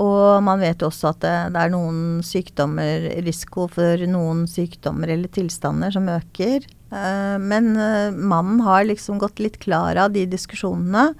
Og 0.02 0.42
man 0.46 0.62
vet 0.62 0.82
jo 0.82 0.90
også 0.90 1.12
at 1.12 1.22
det, 1.22 1.36
det, 1.54 1.64
er 1.66 1.74
noen 1.74 2.22
sykdommer, 2.26 3.10
risiko 3.26 3.68
for 3.70 4.06
noen 4.10 4.46
sykdommer 4.50 5.14
eller 5.14 5.34
tilstander 5.34 5.94
som 5.94 6.10
øker. 6.10 6.66
Uh, 6.90 7.38
men 7.38 7.76
uh, 7.78 8.10
mannen 8.10 8.64
har 8.66 8.88
liksom 8.88 9.20
gått 9.22 9.42
litt 9.42 9.60
klar 9.62 9.98
av 10.02 10.14
de 10.16 10.26
diskusjonene. 10.30 11.12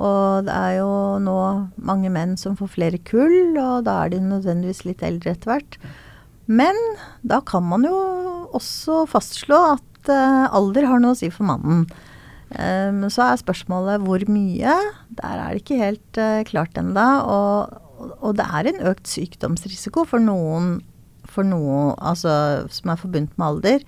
Og 0.00 0.46
det 0.46 0.54
er 0.54 0.78
jo 0.78 0.92
nå 1.20 1.38
mange 1.84 2.08
menn 2.12 2.38
som 2.40 2.56
får 2.56 2.72
flere 2.72 3.00
kull, 3.04 3.52
og 3.60 3.84
da 3.84 3.98
er 4.04 4.14
de 4.14 4.22
nødvendigvis 4.24 4.86
litt 4.86 5.04
eldre 5.04 5.34
etter 5.34 5.52
hvert. 5.52 5.76
Men 6.48 6.78
da 7.20 7.42
kan 7.44 7.66
man 7.68 7.84
jo 7.84 7.98
også 8.56 9.04
fastslå 9.10 9.58
at 9.74 10.08
uh, 10.08 10.46
alder 10.56 10.88
har 10.88 11.02
noe 11.04 11.12
å 11.12 11.20
si 11.20 11.28
for 11.32 11.48
mannen. 11.48 11.84
Men 12.50 13.12
så 13.14 13.28
er 13.28 13.36
spørsmålet 13.38 14.02
hvor 14.02 14.24
mye. 14.26 14.72
Der 15.20 15.36
er 15.38 15.52
det 15.52 15.60
ikke 15.60 15.76
helt 15.78 16.18
klart 16.48 16.80
ennå. 16.80 17.04
Og, 17.22 17.76
og, 18.16 18.32
det 18.40 18.42
er 18.42 18.66
en 18.66 18.80
økt 18.90 19.06
sykdomsrisiko 19.06 20.02
for 20.02 20.18
noen, 20.18 20.80
for 21.30 21.46
noe 21.46 21.92
altså, 21.94 22.32
som 22.74 22.90
er 22.90 22.98
forbundet 22.98 23.38
med 23.38 23.46
alder. 23.46 23.86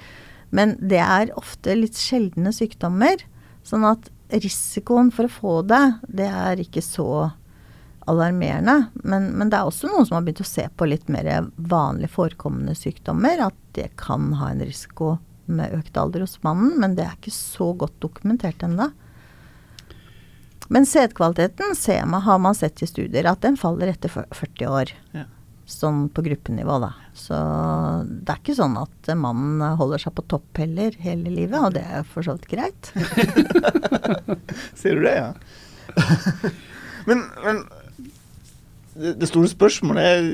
Men 0.52 0.76
det 0.80 1.00
er 1.00 1.32
ofte 1.40 1.74
litt 1.78 1.96
sjeldne 1.96 2.52
sykdommer. 2.52 3.22
Sånn 3.64 3.86
at 3.88 4.10
risikoen 4.32 5.08
for 5.14 5.28
å 5.28 5.32
få 5.32 5.54
det, 5.68 5.84
det 6.12 6.28
er 6.28 6.60
ikke 6.60 6.82
så 6.84 7.30
alarmerende. 8.10 8.90
Men, 9.00 9.30
men, 9.38 9.48
det 9.52 9.58
er 9.58 9.68
også 9.68 9.88
noen 9.88 10.08
som 10.08 10.18
har 10.18 10.26
begynt 10.26 10.44
å 10.44 10.48
se 10.48 10.66
på 10.76 10.88
litt 10.90 11.08
mer 11.12 11.48
vanlig 11.56 12.10
forekommende 12.12 12.76
sykdommer. 12.76 13.46
At 13.48 13.56
det 13.78 13.92
kan 14.00 14.32
ha 14.40 14.50
en 14.52 14.64
risiko 14.64 15.16
med 15.48 15.72
økt 15.78 15.96
alder 15.98 16.26
hos 16.26 16.36
mannen, 16.44 16.76
men 16.80 16.96
det 16.98 17.06
er 17.06 17.16
ikke 17.16 17.34
så 17.34 17.72
godt 17.76 17.96
dokumentert 18.04 18.62
ennå. 18.66 18.90
Men 20.72 20.86
sædkvaliteten 20.88 21.74
har 22.26 22.40
man 22.40 22.56
sett 22.56 22.84
i 22.84 22.88
studier 22.88 23.26
at 23.28 23.42
den 23.44 23.58
faller 23.60 23.92
etter 23.92 24.12
40 24.12 24.68
år. 24.68 24.92
Ja 25.16 25.26
sånn 25.68 26.06
på 26.12 26.24
gruppenivå, 26.26 26.78
da. 26.82 26.90
Så 27.16 27.36
det 28.08 28.34
er 28.34 28.40
ikke 28.40 28.56
sånn 28.58 28.76
at 28.80 29.12
mannen 29.18 29.62
holder 29.78 30.02
seg 30.02 30.14
på 30.16 30.24
topp 30.30 30.60
heller 30.62 30.96
hele 31.02 31.32
livet, 31.32 31.58
og 31.58 31.76
det 31.76 31.84
er 31.84 32.06
for 32.08 32.26
så 32.26 32.36
vidt 32.36 32.50
greit. 32.50 32.92
Sier 34.80 34.98
du 34.98 35.06
det, 35.06 35.14
ja? 35.16 35.30
men, 37.08 37.24
men 37.44 37.64
det, 38.94 39.16
det, 39.20 39.28
store 39.28 39.50
spørsmålet 39.50 40.08
er 40.08 40.30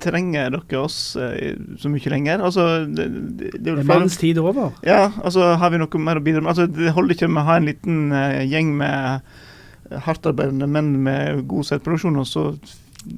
Trenger 0.00 0.48
dere 0.54 0.78
oss 0.80 1.12
eh, 1.20 1.58
så 1.76 1.90
mye 1.92 2.08
lenger? 2.08 2.40
Altså, 2.40 2.62
det, 2.88 3.04
det, 3.36 3.50
det 3.60 3.74
er 3.74 3.82
mannens 3.84 4.16
tid 4.16 4.38
over? 4.40 4.70
Ja, 4.86 5.10
altså 5.20 5.50
har 5.60 5.74
vi 5.74 5.80
noe 5.82 6.00
mer 6.00 6.16
å 6.16 6.22
bidra 6.24 6.40
med? 6.40 6.48
Altså, 6.54 6.64
det 6.72 6.94
holder 6.96 7.18
ikke 7.18 7.28
med 7.28 7.42
å 7.42 7.48
ha 7.50 7.56
en 7.60 7.68
liten 7.68 7.98
uh, 8.08 8.40
gjeng 8.48 8.72
med 8.80 10.00
hardtarbeidende 10.06 10.70
menn 10.72 10.94
med 11.04 11.42
god 11.50 11.68
selvproduksjon, 11.68 12.16
og 12.16 12.30
så 12.30 12.46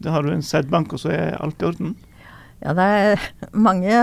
har 0.05 0.25
du 0.25 0.33
en 0.33 0.47
sædbank, 0.47 0.93
og 0.95 1.03
så 1.03 1.13
er 1.15 1.39
alt 1.43 1.63
i 1.63 1.69
orden? 1.69 1.95
Ja, 2.63 2.75
det 2.79 2.85
er 2.87 3.29
mange 3.69 3.99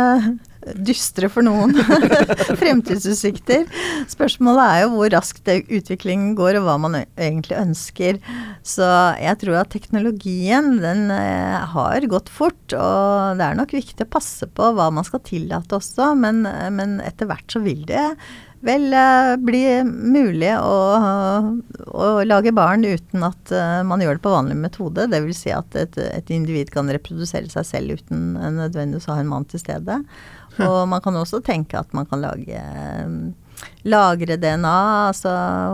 dystre 0.76 1.30
for 1.32 1.46
noen 1.46 1.72
fremtidsutsikter. 2.60 3.64
Spørsmålet 4.12 4.64
er 4.66 4.82
jo 4.84 4.90
hvor 4.98 5.14
raskt 5.14 5.48
utviklingen 5.48 6.34
går, 6.38 6.60
og 6.60 6.68
hva 6.68 6.76
man 6.84 6.98
egentlig 7.00 7.56
ønsker. 7.56 8.20
Så 8.68 8.90
jeg 9.22 9.40
tror 9.40 9.62
at 9.62 9.72
teknologien 9.72 10.76
den 10.84 11.08
eh, 11.16 11.56
har 11.74 12.10
gått 12.12 12.32
fort, 12.34 12.60
og 12.76 13.40
det 13.40 13.48
er 13.48 13.58
nok 13.60 13.74
viktig 13.78 14.06
å 14.06 14.12
passe 14.18 14.50
på 14.52 14.74
hva 14.76 14.90
man 14.94 15.08
skal 15.08 15.24
tillate 15.24 15.80
også, 15.80 16.12
men, 16.20 16.44
men 16.76 17.00
etter 17.08 17.32
hvert 17.32 17.48
så 17.56 17.64
vil 17.64 17.86
det 17.88 18.06
vel 18.66 18.88
uh, 18.92 19.36
bli 19.40 19.64
mulig 19.86 20.52
å, 20.60 20.78
å, 21.88 22.08
lage 22.28 22.54
barn 22.56 22.84
uten 22.84 23.24
at 23.28 23.54
uh, 23.56 23.82
man 23.88 24.04
gjør 24.04 24.18
det 24.20 24.24
på 24.26 24.34
vanlig 24.34 24.58
metode. 24.60 25.08
Dvs. 25.12 25.44
Si 25.46 25.54
at 25.56 25.78
et, 25.80 26.00
et, 26.04 26.34
individ 26.34 26.74
kan 26.74 26.92
reprodusere 26.92 27.50
seg 27.52 27.68
selv 27.68 28.00
uten 28.00 28.34
nødvendigvis 28.36 29.08
å 29.10 29.16
ha 29.16 29.24
en 29.24 29.32
mann 29.32 29.48
til 29.50 29.64
stede. 29.64 30.02
Og 30.60 30.82
man 30.92 31.00
kan 31.04 31.16
også 31.16 31.40
tenke 31.46 31.80
at 31.80 31.94
man 31.96 32.10
kan 32.10 32.20
lage 32.26 32.64
lagre 33.88 34.36
DNA 34.40 34.76
altså 35.10 35.32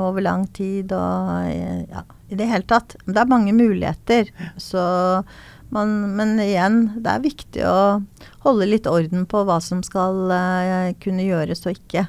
over 0.08 0.24
lang 0.26 0.45
tid 0.54 0.93
og 0.93 1.50
ja, 1.89 2.04
i 2.30 2.38
det 2.38 2.50
hele 2.50 2.67
tatt. 2.69 2.98
Det 3.06 3.17
er 3.21 3.30
mange 3.30 3.54
muligheter. 3.56 4.30
Så 4.62 4.82
man, 5.74 5.95
men 6.17 6.38
igjen, 6.41 6.82
det 7.02 7.12
er 7.12 7.24
viktig 7.24 7.65
å 7.65 7.78
holde 8.45 8.69
litt 8.69 8.89
orden 8.89 9.26
på 9.30 9.41
hva 9.48 9.58
som 9.63 9.82
skal 9.86 10.28
uh, 10.30 10.93
kunne 11.02 11.26
gjøres 11.26 11.65
og 11.65 11.80
ikke 11.80 12.06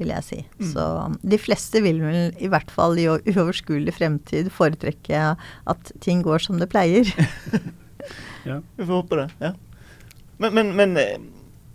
vil 0.00 0.10
jeg 0.10 0.26
si. 0.26 0.40
Mm. 0.58 0.70
Så 0.72 0.86
de 1.34 1.38
fleste 1.40 1.82
vil 1.84 2.00
vel 2.02 2.34
i 2.42 2.50
hvert 2.50 2.72
fall 2.74 2.98
i 2.98 3.06
uoverskuelig 3.06 3.94
fremtid 3.96 4.50
foretrekke 4.54 5.34
at 5.70 5.92
ting 6.04 6.24
går 6.26 6.42
som 6.46 6.58
det 6.62 6.70
pleier. 6.72 7.08
ja. 8.48 8.60
Vi 8.76 8.82
får 8.82 8.94
håpe 8.94 9.22
det. 9.22 9.28
ja. 9.44 9.54
Men, 10.42 10.54
men, 10.54 10.72
men 10.76 10.96
eh, 10.98 11.16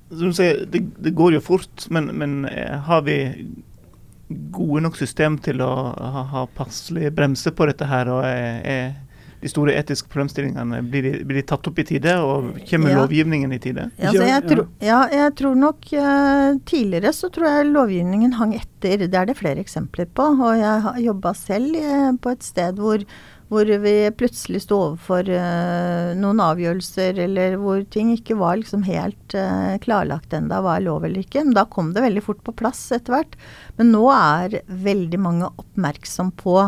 som 0.09 0.33
du 0.33 0.35
sier, 0.35 0.65
det, 0.67 0.83
det, 0.99 1.15
går 1.15 1.37
jo 1.37 1.43
fort. 1.43 1.87
Men, 1.93 2.11
men, 2.19 2.43
eh, 2.49 2.75
har 2.89 3.05
vi 3.07 3.19
gode 4.53 4.83
nok 4.85 4.97
system 4.99 5.39
til 5.41 5.63
å 5.65 5.71
ha, 5.95 6.25
ha 6.33 6.45
passelig 6.57 7.13
bremse 7.17 7.53
på 7.55 7.69
dette 7.69 7.87
her? 7.89 8.11
og 8.11 8.25
er, 8.27 8.59
er 8.67 8.91
de 9.39 9.49
store 9.51 9.73
etiske 9.79 10.09
problemstillingene, 10.11 10.81
blir 10.91 11.05
de, 11.05 11.13
blir 11.23 11.39
de 11.39 11.45
tatt 11.47 11.67
opp 11.69 11.79
i 11.79 11.85
tide? 11.87 12.15
Og 12.19 12.51
kommer 12.67 12.91
ja. 12.91 12.99
lovgivningen 12.99 13.55
i 13.55 13.59
tide? 13.63 13.87
Ja, 13.95 14.11
altså 14.11 14.27
jeg, 14.27 14.45
tro, 14.49 14.65
ja, 14.83 14.99
jeg 15.13 15.33
tror 15.39 15.57
nok 15.59 15.89
uh, 15.95 16.59
Tidligere 16.69 17.13
så 17.15 17.29
tror 17.33 17.47
jeg 17.47 17.71
lovgivningen 17.71 18.35
hang 18.39 18.55
etter. 18.57 19.05
Det 19.07 19.15
er 19.15 19.29
det 19.29 19.37
flere 19.39 19.63
eksempler 19.63 20.09
på. 20.11 20.25
Og 20.35 20.59
jeg 20.59 20.85
har 20.85 21.03
jobba 21.03 21.35
selv 21.37 21.77
uh, 21.79 22.09
på 22.19 22.33
et 22.35 22.43
sted 22.43 22.81
hvor, 22.83 23.05
hvor 23.47 23.71
vi 23.85 23.93
plutselig 24.19 24.65
sto 24.65 24.81
overfor 24.89 25.31
uh, 25.31 26.11
noen 26.19 26.43
avgjørelser, 26.43 27.23
eller 27.29 27.55
hvor 27.61 27.85
ting 27.95 28.11
ikke 28.17 28.37
var 28.41 28.59
liksom 28.59 28.83
helt 28.89 29.37
uh, 29.39 29.79
klarlagt 29.85 30.35
enda 30.35 30.59
hva 30.65 30.75
er 30.77 30.87
lov 30.89 31.07
eller 31.07 31.23
ikke. 31.23 31.45
Men 31.47 31.55
da 31.55 31.63
kom 31.71 31.93
det 31.95 32.03
veldig 32.03 32.27
fort 32.27 32.43
på 32.43 32.57
plass 32.59 32.83
etter 32.95 33.15
hvert. 33.15 33.39
Men 33.79 33.95
nå 33.95 34.03
er 34.17 34.59
veldig 34.67 35.23
mange 35.29 35.51
oppmerksom 35.63 36.35
på 36.43 36.59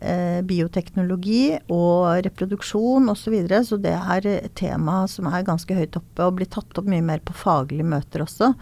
eh, 0.00 0.40
bioteknologi 0.46 1.58
og 1.72 2.24
reproduksjon 2.26 3.10
osv. 3.12 3.22
Så, 3.28 3.32
videre. 3.34 3.62
så 3.64 3.78
det 3.82 3.94
er 3.96 4.28
et 4.30 4.54
tema 4.58 5.02
som 5.10 5.28
er 5.30 5.46
ganske 5.46 5.74
høyt 5.74 5.98
oppe 6.00 6.24
og 6.26 6.38
blir 6.38 6.50
tatt 6.50 6.80
opp 6.80 6.88
mye 6.88 7.04
mer 7.04 7.22
på 7.24 7.36
faglige 7.36 7.86
møter 7.86 8.24
også. 8.24 8.52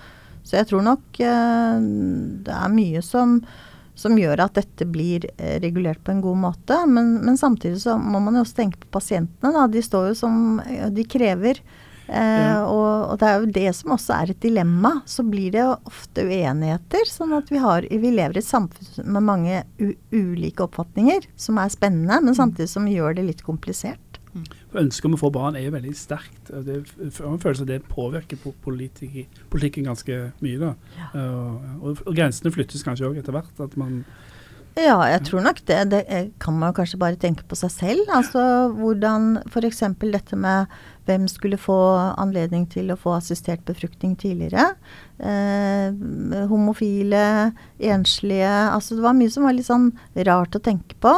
Så 0.46 0.58
jeg 0.60 0.68
tror 0.70 0.84
nok 0.86 1.20
eh, 1.22 1.86
det 2.46 2.54
er 2.54 2.74
mye 2.74 3.02
som, 3.02 3.40
som 3.98 4.18
gjør 4.18 4.44
at 4.46 4.58
dette 4.58 4.86
blir 4.88 5.26
eh, 5.36 5.56
regulert 5.62 6.02
på 6.06 6.14
en 6.14 6.22
god 6.24 6.42
måte. 6.44 6.78
Men, 6.90 7.18
men, 7.26 7.40
samtidig 7.40 7.82
så 7.82 7.96
må 7.98 8.22
man 8.22 8.38
jo 8.38 8.44
også 8.46 8.62
tenke 8.62 8.82
på 8.84 8.94
pasientene. 8.98 9.54
Da. 9.56 9.66
De 9.70 9.82
står 9.82 10.12
jo 10.12 10.20
som 10.24 10.62
De 10.94 11.06
krever 11.08 11.62
og, 12.06 13.10
og, 13.10 13.14
det 13.20 13.28
er 13.28 13.40
jo 13.40 13.52
det 13.56 13.70
som 13.74 13.94
også 13.96 14.14
er 14.16 14.32
et 14.32 14.42
dilemma. 14.42 14.92
Så 15.10 15.24
blir 15.26 15.54
det 15.54 15.62
jo 15.62 15.74
ofte 15.90 16.26
uenigheter. 16.26 17.06
Sånn 17.10 17.34
at 17.36 17.50
vi, 17.52 17.60
har, 17.62 17.86
vi 17.90 18.12
lever 18.14 18.38
i 18.38 18.42
et 18.42 18.48
samfunn 18.48 19.10
med 19.16 19.26
mange 19.26 19.62
ulike 20.14 20.66
oppfatninger, 20.66 21.26
som 21.40 21.58
er 21.62 21.72
spennende, 21.74 22.20
men 22.22 22.34
mm. 22.34 22.38
samtidig 22.38 22.70
som 22.72 22.90
gjør 22.90 23.18
det 23.18 23.26
litt 23.30 23.42
komplisert. 23.46 24.02
Mm. 24.36 24.44
Ønsket 24.82 25.08
om 25.08 25.16
å 25.16 25.20
få 25.20 25.30
barn 25.32 25.56
er 25.56 25.66
jo 25.66 25.74
veldig 25.74 25.94
sterkt. 25.96 26.50
Det, 26.66 26.78
en 27.00 27.40
følelse 27.40 27.64
av 27.64 27.70
det 27.70 27.80
påvirker 27.88 28.40
politik, 28.64 29.38
politikken 29.52 29.88
ganske 29.88 30.18
mye. 30.44 30.58
da. 30.60 30.72
Ja. 30.98 31.10
Uh, 31.14 31.76
og, 31.80 32.02
og, 32.04 32.12
grensene 32.16 32.52
flyttes 32.54 32.84
kanskje 32.86 33.08
òg 33.08 33.20
etter 33.22 33.36
hvert. 33.36 33.54
At 33.62 33.78
man 33.80 34.02
Ja, 34.76 34.98
jeg 35.08 35.22
tror 35.24 35.40
nok 35.40 35.62
det. 35.64 35.78
Det 35.88 36.02
kan 36.42 36.58
man 36.60 36.74
kanskje 36.76 36.98
bare 37.00 37.16
tenke 37.16 37.46
på 37.48 37.56
seg 37.56 37.72
selv. 37.72 38.10
Altså 38.12 38.42
hvordan 38.76 39.38
f.eks. 39.48 39.80
dette 40.02 40.36
med 40.36 40.74
hvem 41.08 41.24
skulle 41.30 41.56
få 41.56 41.78
anledning 42.20 42.66
til 42.68 42.92
å 42.92 42.98
få 43.00 43.14
assistert 43.16 43.64
befruktning 43.64 44.12
tidligere. 44.20 44.74
Eh, 45.16 45.96
homofile, 46.50 47.54
enslige 47.80 48.52
Altså 48.68 48.98
det 48.98 49.06
var 49.06 49.16
mye 49.16 49.32
som 49.32 49.48
var 49.48 49.56
litt 49.56 49.70
sånn 49.70 49.88
rart 50.28 50.58
å 50.58 50.62
tenke 50.62 50.98
på. 51.00 51.14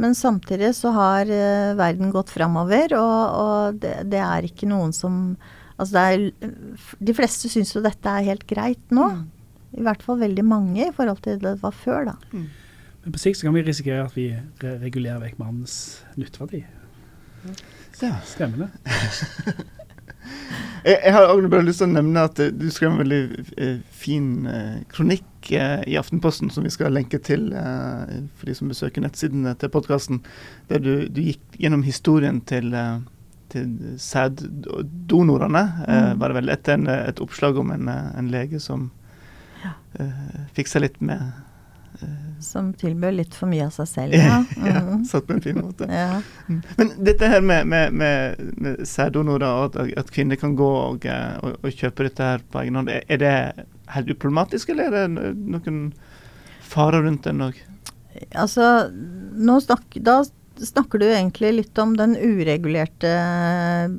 Men 0.00 0.16
samtidig 0.16 0.72
så 0.78 0.94
har 0.96 1.28
eh, 1.28 1.76
verden 1.76 2.10
gått 2.14 2.32
framover, 2.32 2.96
og, 2.98 3.20
og 3.44 3.84
det, 3.84 3.98
det, 4.10 4.22
er 4.24 4.48
ikke 4.48 4.70
noen 4.70 4.96
som 4.96 5.36
Altså 5.74 5.98
er, 5.98 6.28
De 7.02 7.12
fleste 7.18 7.48
syns 7.50 7.72
jo 7.74 7.80
dette 7.82 8.06
er 8.06 8.28
helt 8.28 8.44
greit 8.46 8.92
nå. 8.94 9.08
Mm. 9.10 9.22
I 9.74 9.86
hvert 9.88 10.04
fall 10.06 10.20
veldig 10.20 10.44
mange 10.46 10.84
i 10.86 10.92
forhold 10.94 11.18
til 11.24 11.40
det 11.42 11.56
det 11.56 11.64
var 11.64 11.74
før, 11.74 12.12
da. 12.12 12.14
Mm. 12.30 12.44
Men 13.04 13.12
på 13.12 13.20
sikt 13.20 13.38
så 13.38 13.46
kan 13.46 13.54
vi 13.54 13.62
risikere 13.62 14.04
at 14.06 14.16
vi 14.16 14.30
re 14.62 14.78
regulerer 14.80 15.20
vekk 15.20 15.40
mannens 15.40 15.76
nytteverdi. 16.16 16.62
Ja. 18.00 18.14
Skremmende. 18.24 18.70
jeg, 20.88 20.96
jeg, 20.96 21.12
har 21.12 21.28
også 21.28 21.50
bare 21.52 21.66
lyst 21.66 21.82
til 21.82 21.90
å 21.90 21.92
nevne 21.92 22.24
at 22.24 22.40
uh, 22.40 22.48
du 22.48 22.64
skrev 22.72 22.94
en 22.94 23.02
veldig 23.02 23.20
uh, 23.60 23.82
fin 23.92 24.48
uh, 24.48 24.80
kronikk 24.92 25.52
i 25.52 25.98
Aftenposten 26.00 26.48
som 26.48 26.64
vi 26.64 26.72
skal 26.72 26.94
lenke 26.96 27.18
til 27.20 27.50
for 27.52 28.48
de 28.48 28.54
som 28.56 28.70
besøker 28.70 29.02
nettsidene 29.04 29.52
til 29.60 29.68
podkasten, 29.68 30.22
der 30.70 30.80
du, 30.80 31.04
du, 31.12 31.20
gikk 31.20 31.58
gjennom 31.60 31.82
historien 31.84 32.38
til 32.48 32.72
til 33.52 33.74
sæddonorene, 34.00 35.62
mm. 35.84 36.22
var 36.22 36.32
det 36.32 36.38
vel, 36.38 36.48
etter 36.48 36.78
en, 36.78 36.88
et 36.88 37.20
oppslag 37.20 37.60
om 37.60 37.74
en, 37.76 37.92
en 37.92 38.30
lege 38.32 38.56
som 38.56 38.88
ja. 39.60 39.76
fiksa 40.56 40.80
litt 40.80 40.96
med 41.04 41.43
som 42.42 42.72
tilbød 42.78 43.18
litt 43.18 43.36
for 43.36 43.50
mye 43.50 43.66
av 43.68 43.74
seg 43.76 43.90
selv, 43.90 44.16
ja. 44.20 44.40
Mm. 44.56 44.68
ja 44.68 44.82
satt 45.10 45.28
på 45.28 45.36
en 45.36 45.44
fin 45.44 45.60
måte. 45.60 45.88
Ja. 45.90 46.20
Mm. 46.48 46.62
Men 46.78 46.92
dette 47.10 47.30
her 47.30 47.44
med, 47.44 47.68
med, 47.70 47.92
med, 47.92 48.42
med 48.56 48.84
sæddonorer, 48.88 49.46
og 49.48 49.78
at, 49.80 49.92
at, 50.04 50.12
kvinner 50.14 50.40
kan 50.40 50.56
gå 50.58 50.70
og, 50.78 51.06
og, 51.06 51.58
og, 51.60 51.70
kjøpe 51.72 52.08
dette 52.08 52.30
her 52.32 52.44
på 52.50 52.64
egen 52.64 52.80
hånd, 52.80 52.92
er 52.94 53.20
det 53.22 53.34
helt 53.94 54.14
uproblematisk, 54.14 54.72
eller 54.72 54.88
er 54.88 55.10
det 55.12 55.34
noen 55.34 55.84
farer 56.64 57.04
rundt 57.04 57.28
den 57.28 57.44
òg? 57.44 57.60
Altså, 58.38 58.88
snak, 59.66 59.98
da 60.06 60.22
snakker 60.62 61.02
du 61.02 61.06
egentlig 61.08 61.52
litt 61.52 61.78
om 61.82 61.96
den 61.98 62.14
uregulerte 62.14 63.12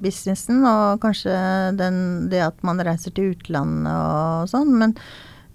businessen, 0.01 0.63
og 0.67 1.01
kanskje 1.03 1.35
den, 1.79 1.97
det 2.31 2.43
at 2.47 2.61
man 2.65 2.79
reiser 2.83 3.15
til 3.15 3.33
utlandet 3.35 3.91
og 3.91 4.51
sånn. 4.51 4.75
men 4.79 4.95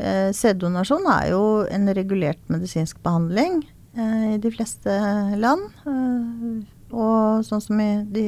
Eh, 0.00 0.30
sæddonasjon 0.32 1.04
er 1.12 1.30
jo 1.34 1.42
en 1.68 1.90
regulert 1.92 2.40
medisinsk 2.48 3.02
behandling 3.04 3.60
eh, 3.98 4.36
i 4.36 4.38
de 4.40 4.52
fleste 4.54 4.94
land. 5.36 5.66
Eh, 5.84 6.62
og 6.90 7.44
sånn 7.46 7.62
som 7.62 7.82
i 7.82 7.90
de 8.08 8.24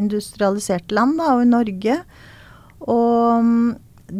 industrialiserte 0.00 0.94
land, 0.96 1.18
da, 1.20 1.34
og 1.36 1.44
i 1.44 1.50
Norge. 1.50 1.98
Og 2.88 3.44
mm, 3.44 3.70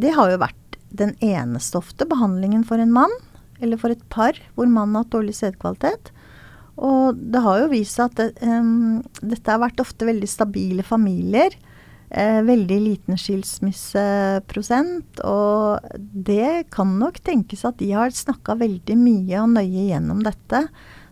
det 0.02 0.12
har 0.16 0.32
jo 0.32 0.42
vært 0.44 0.78
den 0.90 1.14
eneste 1.24 1.78
ofte 1.80 2.06
behandlingen 2.10 2.66
for 2.66 2.82
en 2.82 2.92
mann, 2.92 3.12
eller 3.62 3.80
for 3.80 3.94
et 3.94 4.02
par 4.12 4.36
hvor 4.56 4.68
mannen 4.68 4.98
har 4.98 5.06
hatt 5.06 5.14
dårlig 5.14 5.36
sædkvalitet. 5.38 6.12
Og 6.80 7.16
det 7.16 7.42
har 7.44 7.62
jo 7.62 7.72
vist 7.72 7.96
seg 7.96 8.10
at 8.10 8.20
det, 8.20 8.28
um, 8.44 9.00
dette 9.20 9.52
har 9.52 9.60
vært 9.62 9.80
ofte 9.82 10.08
veldig 10.08 10.28
stabile 10.28 10.84
familier 10.86 11.56
Eh, 12.10 12.42
veldig 12.42 12.80
liten 12.82 13.14
skilsmisseprosent. 13.18 15.20
Og 15.22 15.78
det 16.10 16.66
kan 16.74 16.98
nok 16.98 17.20
tenkes 17.22 17.64
at 17.68 17.78
de 17.78 17.92
har 17.94 18.10
snakka 18.14 18.58
veldig 18.58 18.96
mye 18.98 19.42
og 19.44 19.50
nøye 19.54 19.86
gjennom 19.92 20.24
dette. 20.26 20.64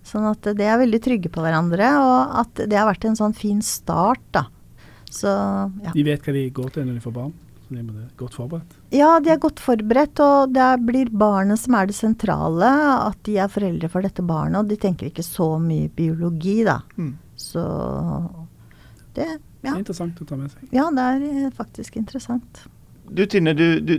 Sånn 0.08 0.26
at 0.26 0.42
de 0.42 0.64
er 0.64 0.80
veldig 0.80 1.00
trygge 1.04 1.30
på 1.30 1.42
hverandre, 1.44 1.86
og 2.02 2.38
at 2.42 2.52
det 2.66 2.78
har 2.78 2.88
vært 2.88 3.04
en 3.06 3.18
sånn 3.18 3.36
fin 3.36 3.62
start, 3.62 4.24
da. 4.34 4.46
Så, 5.10 5.28
ja. 5.84 5.92
De 5.94 6.04
vet 6.04 6.24
hva 6.24 6.32
de 6.34 6.50
går 6.54 6.70
til 6.74 6.88
når 6.88 6.98
de 6.98 7.04
får 7.04 7.14
barn? 7.16 7.34
Så 7.68 7.76
de 7.76 7.82
er 7.84 8.10
godt 8.16 8.36
forberedt? 8.36 8.76
Ja, 8.96 9.10
de 9.20 9.32
er 9.32 9.40
godt 9.42 9.60
forberedt, 9.60 10.20
og 10.24 10.54
det 10.56 10.68
blir 10.88 11.10
barnet 11.12 11.60
som 11.60 11.76
er 11.76 11.90
det 11.90 11.96
sentrale. 11.98 12.70
At 13.04 13.20
de 13.28 13.36
er 13.38 13.52
foreldre 13.52 13.90
for 13.92 14.04
dette 14.04 14.24
barnet, 14.24 14.62
og 14.62 14.72
de 14.72 14.80
tenker 14.80 15.12
ikke 15.12 15.26
så 15.26 15.58
mye 15.62 15.92
biologi, 15.92 16.62
da. 16.66 16.80
Mm. 16.96 17.14
Så 17.38 17.62
det 19.14 19.28
ja. 19.62 19.72
Det 19.72 19.74
er 19.74 19.82
interessant 19.82 20.20
å 20.22 20.26
ta 20.28 20.38
med 20.38 20.52
seg. 20.52 20.66
Ja, 20.74 20.88
det 20.94 21.06
er 21.14 21.24
eh, 21.28 21.54
faktisk 21.54 21.98
interessant. 21.98 22.66
Du 23.08 23.24
Tine, 23.26 23.54
du, 23.56 23.80
du, 23.80 23.96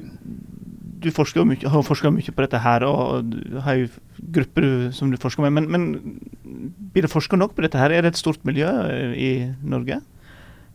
du 1.03 1.09
mye, 1.09 1.71
har 1.73 1.83
forska 1.83 2.11
mye 2.13 2.31
på 2.35 2.45
dette 2.45 2.61
her, 2.63 2.85
og 2.87 3.33
du 3.33 3.57
har 3.65 3.81
jo 3.81 3.89
grupper 4.35 4.91
som 4.95 5.11
du 5.11 5.17
forsker 5.17 5.43
med. 5.47 5.57
Men, 5.57 5.67
men 5.71 6.63
blir 6.93 7.03
det 7.03 7.11
forska 7.11 7.35
nok 7.39 7.55
på 7.55 7.65
dette 7.65 7.79
her? 7.81 7.91
Er 7.91 8.05
det 8.05 8.13
et 8.13 8.21
stort 8.21 8.43
miljø 8.47 8.69
eh, 8.69 9.17
i 9.17 9.31
Norge? 9.63 9.99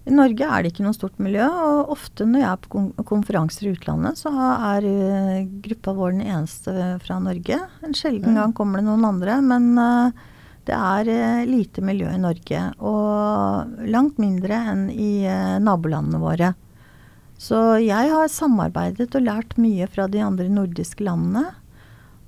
I 0.05 0.13
Norge 0.13 0.45
er 0.45 0.61
det 0.61 0.75
ikke 0.75 0.85
noe 0.85 0.97
stort 0.97 1.17
miljø, 1.23 1.47
og 1.49 1.95
ofte 1.95 2.27
når 2.29 2.43
jeg 2.43 2.51
er 2.51 2.65
på 2.67 3.07
konferanser 3.09 3.71
i 3.71 3.73
utlandet, 3.73 4.21
så 4.21 4.33
er 4.53 4.85
eh, 4.85 5.47
gruppa 5.65 5.95
vår 5.97 6.19
den 6.19 6.27
eneste 6.27 6.75
fra 7.07 7.17
Norge. 7.25 7.63
En 7.87 7.97
sjelden 7.97 8.37
gang 8.37 8.53
kommer 8.57 8.83
det 8.83 8.89
noen 8.91 9.07
andre, 9.09 9.39
men 9.41 9.71
uh, 9.81 10.27
det 10.69 10.77
er 10.77 11.11
eh, 11.13 11.47
lite 11.49 11.83
miljø 11.85 12.09
i 12.13 12.21
Norge, 12.21 12.61
og 12.81 13.89
langt 13.91 14.21
mindre 14.23 14.61
enn 14.73 14.87
i 14.93 15.27
eh, 15.29 15.57
nabolandene 15.63 16.21
våre. 16.23 16.53
Så 17.41 17.59
jeg 17.83 18.13
har 18.13 18.31
samarbeidet 18.33 19.11
og 19.19 19.27
lært 19.27 19.59
mye 19.61 19.89
fra 19.91 20.07
de 20.09 20.23
andre 20.25 20.47
nordiske 20.49 21.05
landene. 21.05 21.51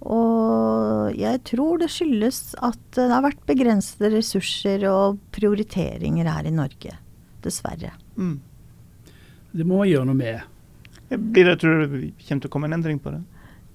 Og 0.06 1.14
jeg 1.16 1.40
tror 1.48 1.80
det 1.80 1.88
skyldes 1.90 2.40
at 2.62 2.82
det 2.98 3.08
har 3.10 3.24
vært 3.24 3.46
begrensede 3.48 4.12
ressurser 4.12 4.84
og 4.90 5.16
prioriteringer 5.34 6.28
her 6.30 6.46
i 6.46 6.52
Norge. 6.54 6.98
Dessverre. 7.42 7.94
Mm. 8.18 8.36
Det 9.56 9.64
må 9.64 9.80
man 9.80 9.88
gjøre 9.88 10.10
noe 10.10 10.18
med. 10.18 10.52
Blir 11.08 11.48
det, 11.48 11.56
tror 11.62 11.86
du 11.86 11.96
kommer 12.26 12.42
til 12.42 12.50
å 12.50 12.52
komme 12.52 12.68
en 12.68 12.76
endring 12.76 13.00
på 13.00 13.14
det? 13.14 13.22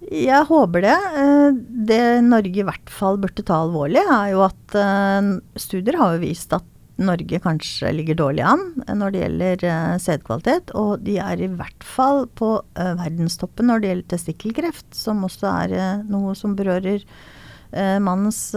Jeg 0.10 0.48
håper 0.50 0.82
det. 0.84 0.98
Eh, 1.22 1.58
det 1.88 2.04
Norge 2.26 2.64
i 2.64 2.66
hvert 2.66 2.90
fall 2.92 3.20
burde 3.22 3.46
ta 3.46 3.62
alvorlig, 3.68 4.02
er 4.02 4.32
jo 4.34 4.44
at 4.48 4.78
eh, 4.78 5.34
studier 5.62 6.00
har 6.00 6.16
jo 6.16 6.24
vist 6.26 6.56
at 6.58 6.66
Norge 7.02 7.40
kanskje 7.42 7.90
ligger 7.96 8.18
dårlig 8.20 8.44
an 8.46 8.62
når 8.86 9.14
det 9.14 9.22
gjelder 9.22 9.64
eh, 9.70 10.00
sædkvalitet. 10.02 10.74
Og 10.78 11.06
de 11.06 11.20
er 11.22 11.42
i 11.42 11.52
hvert 11.54 11.86
fall 11.86 12.26
på 12.38 12.54
verdenstoppen 12.76 13.70
når 13.70 13.82
det 13.82 13.92
gjelder 13.92 14.10
testikkelkreft, 14.16 14.90
som 14.98 15.22
også 15.28 15.54
er 15.54 16.04
noe 16.10 16.34
som 16.38 16.58
berører 16.58 17.06
mannens 18.04 18.50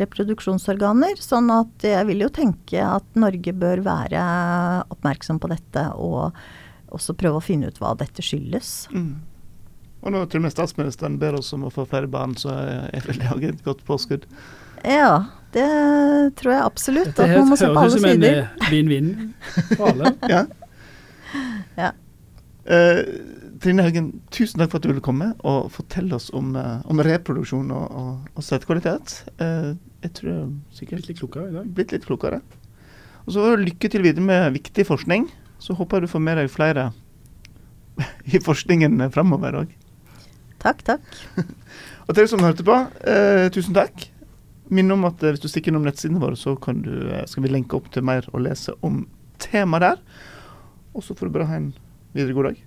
reproduksjonsorganer. 0.00 1.20
Sånn 1.22 1.52
at 1.54 1.84
jeg 1.86 2.02
vil 2.08 2.24
jo 2.24 2.32
tenke 2.34 2.82
at 2.82 3.06
Norge 3.14 3.52
bør 3.54 3.84
være 3.86 4.22
oppmerksom 4.90 5.38
på 5.38 5.52
dette 5.52 5.84
og 5.94 6.34
også 6.90 7.14
prøve 7.14 7.38
å 7.38 7.44
finne 7.44 7.70
ut 7.70 7.78
hva 7.78 7.92
dette 7.94 8.24
skyldes. 8.26 8.88
Mm. 8.90 9.12
Og 10.00 10.14
når 10.14 10.30
til 10.30 10.40
og 10.40 10.46
med 10.46 10.54
statsministeren 10.54 11.18
ber 11.20 11.36
oss 11.40 11.52
om 11.52 11.66
å 11.68 11.72
få 11.74 11.84
flere 11.88 12.08
barn, 12.10 12.32
så 12.40 12.54
er 12.88 13.04
vel 13.04 13.20
det 13.20 13.32
òg 13.34 13.44
et 13.50 13.64
godt 13.66 13.82
påskudd. 13.88 14.24
Ja, 14.86 15.26
det 15.52 15.66
tror 16.40 16.54
jeg 16.54 16.62
absolutt. 16.64 17.12
Det 17.16 17.26
at 17.26 17.36
man 17.36 17.50
må 17.50 17.58
se 17.60 17.68
på 17.68 17.82
alle 17.82 17.98
sider. 17.98 18.14
Dette 18.16 18.30
høres 18.30 18.46
ut 18.46 18.54
som 18.54 18.64
en 18.64 18.72
vinn-vinn 18.72 19.10
for 19.74 19.90
alle. 19.90 20.14
ja. 20.32 20.44
ja. 21.76 21.90
Uh, 22.70 23.02
Trine 23.60 23.84
Haugen, 23.84 24.08
tusen 24.32 24.62
takk 24.62 24.72
for 24.72 24.80
at 24.80 24.86
du 24.86 24.92
ville 24.92 25.04
komme 25.04 25.34
og 25.44 25.68
fortelle 25.74 26.16
oss 26.16 26.30
om, 26.36 26.54
uh, 26.56 26.80
om 26.88 27.02
reproduksjon 27.04 27.68
og, 27.76 27.98
og, 28.00 28.30
og 28.32 28.46
sædkvalitet. 28.46 29.18
Uh, 29.42 29.74
jeg 30.00 30.14
tror 30.16 30.32
jeg 30.32 30.48
sikkert 30.78 31.02
Blitt 31.02 31.12
litt 31.12 31.20
klokere 31.20 31.50
i 31.50 31.54
dag. 31.58 31.68
Blitt 31.76 31.92
litt 31.96 32.08
klokere. 32.08 32.40
Og 33.26 33.34
så 33.36 33.50
lykke 33.60 33.90
til 33.92 34.06
videre 34.06 34.24
med 34.24 34.56
viktig 34.56 34.86
forskning. 34.88 35.28
Så 35.60 35.76
håper 35.76 36.00
jeg 36.00 36.08
du 36.08 36.14
får 36.14 36.24
med 36.24 36.40
deg 36.40 36.48
flere 36.52 36.88
i 38.32 38.40
forskningen 38.40 39.10
framover 39.12 39.60
òg. 39.64 39.76
Takk, 40.60 40.82
takk. 40.84 41.04
og 42.06 42.10
til 42.12 42.18
dere 42.20 42.30
som 42.30 42.44
hørte 42.44 42.66
på, 42.66 42.76
eh, 43.08 43.46
tusen 43.54 43.76
takk. 43.76 44.08
Minn 44.70 44.92
om 44.92 45.06
at 45.08 45.22
eh, 45.24 45.34
hvis 45.34 45.42
du 45.42 45.48
stikker 45.50 45.72
innom 45.72 45.86
nettsidene 45.88 46.22
våre, 46.22 46.38
så 46.38 46.54
du, 46.54 46.92
eh, 47.08 47.24
skal 47.26 47.46
vi 47.46 47.52
lenke 47.52 47.78
opp 47.78 47.90
til 47.94 48.04
mer 48.06 48.28
å 48.32 48.42
lese 48.42 48.76
om 48.86 49.06
temaet 49.40 49.86
der. 49.86 50.02
Og 50.94 51.06
så 51.06 51.16
får 51.16 51.28
du 51.28 51.38
bare 51.38 51.48
ha 51.48 51.56
en 51.60 51.72
videre 52.12 52.36
god 52.36 52.50
dag. 52.50 52.66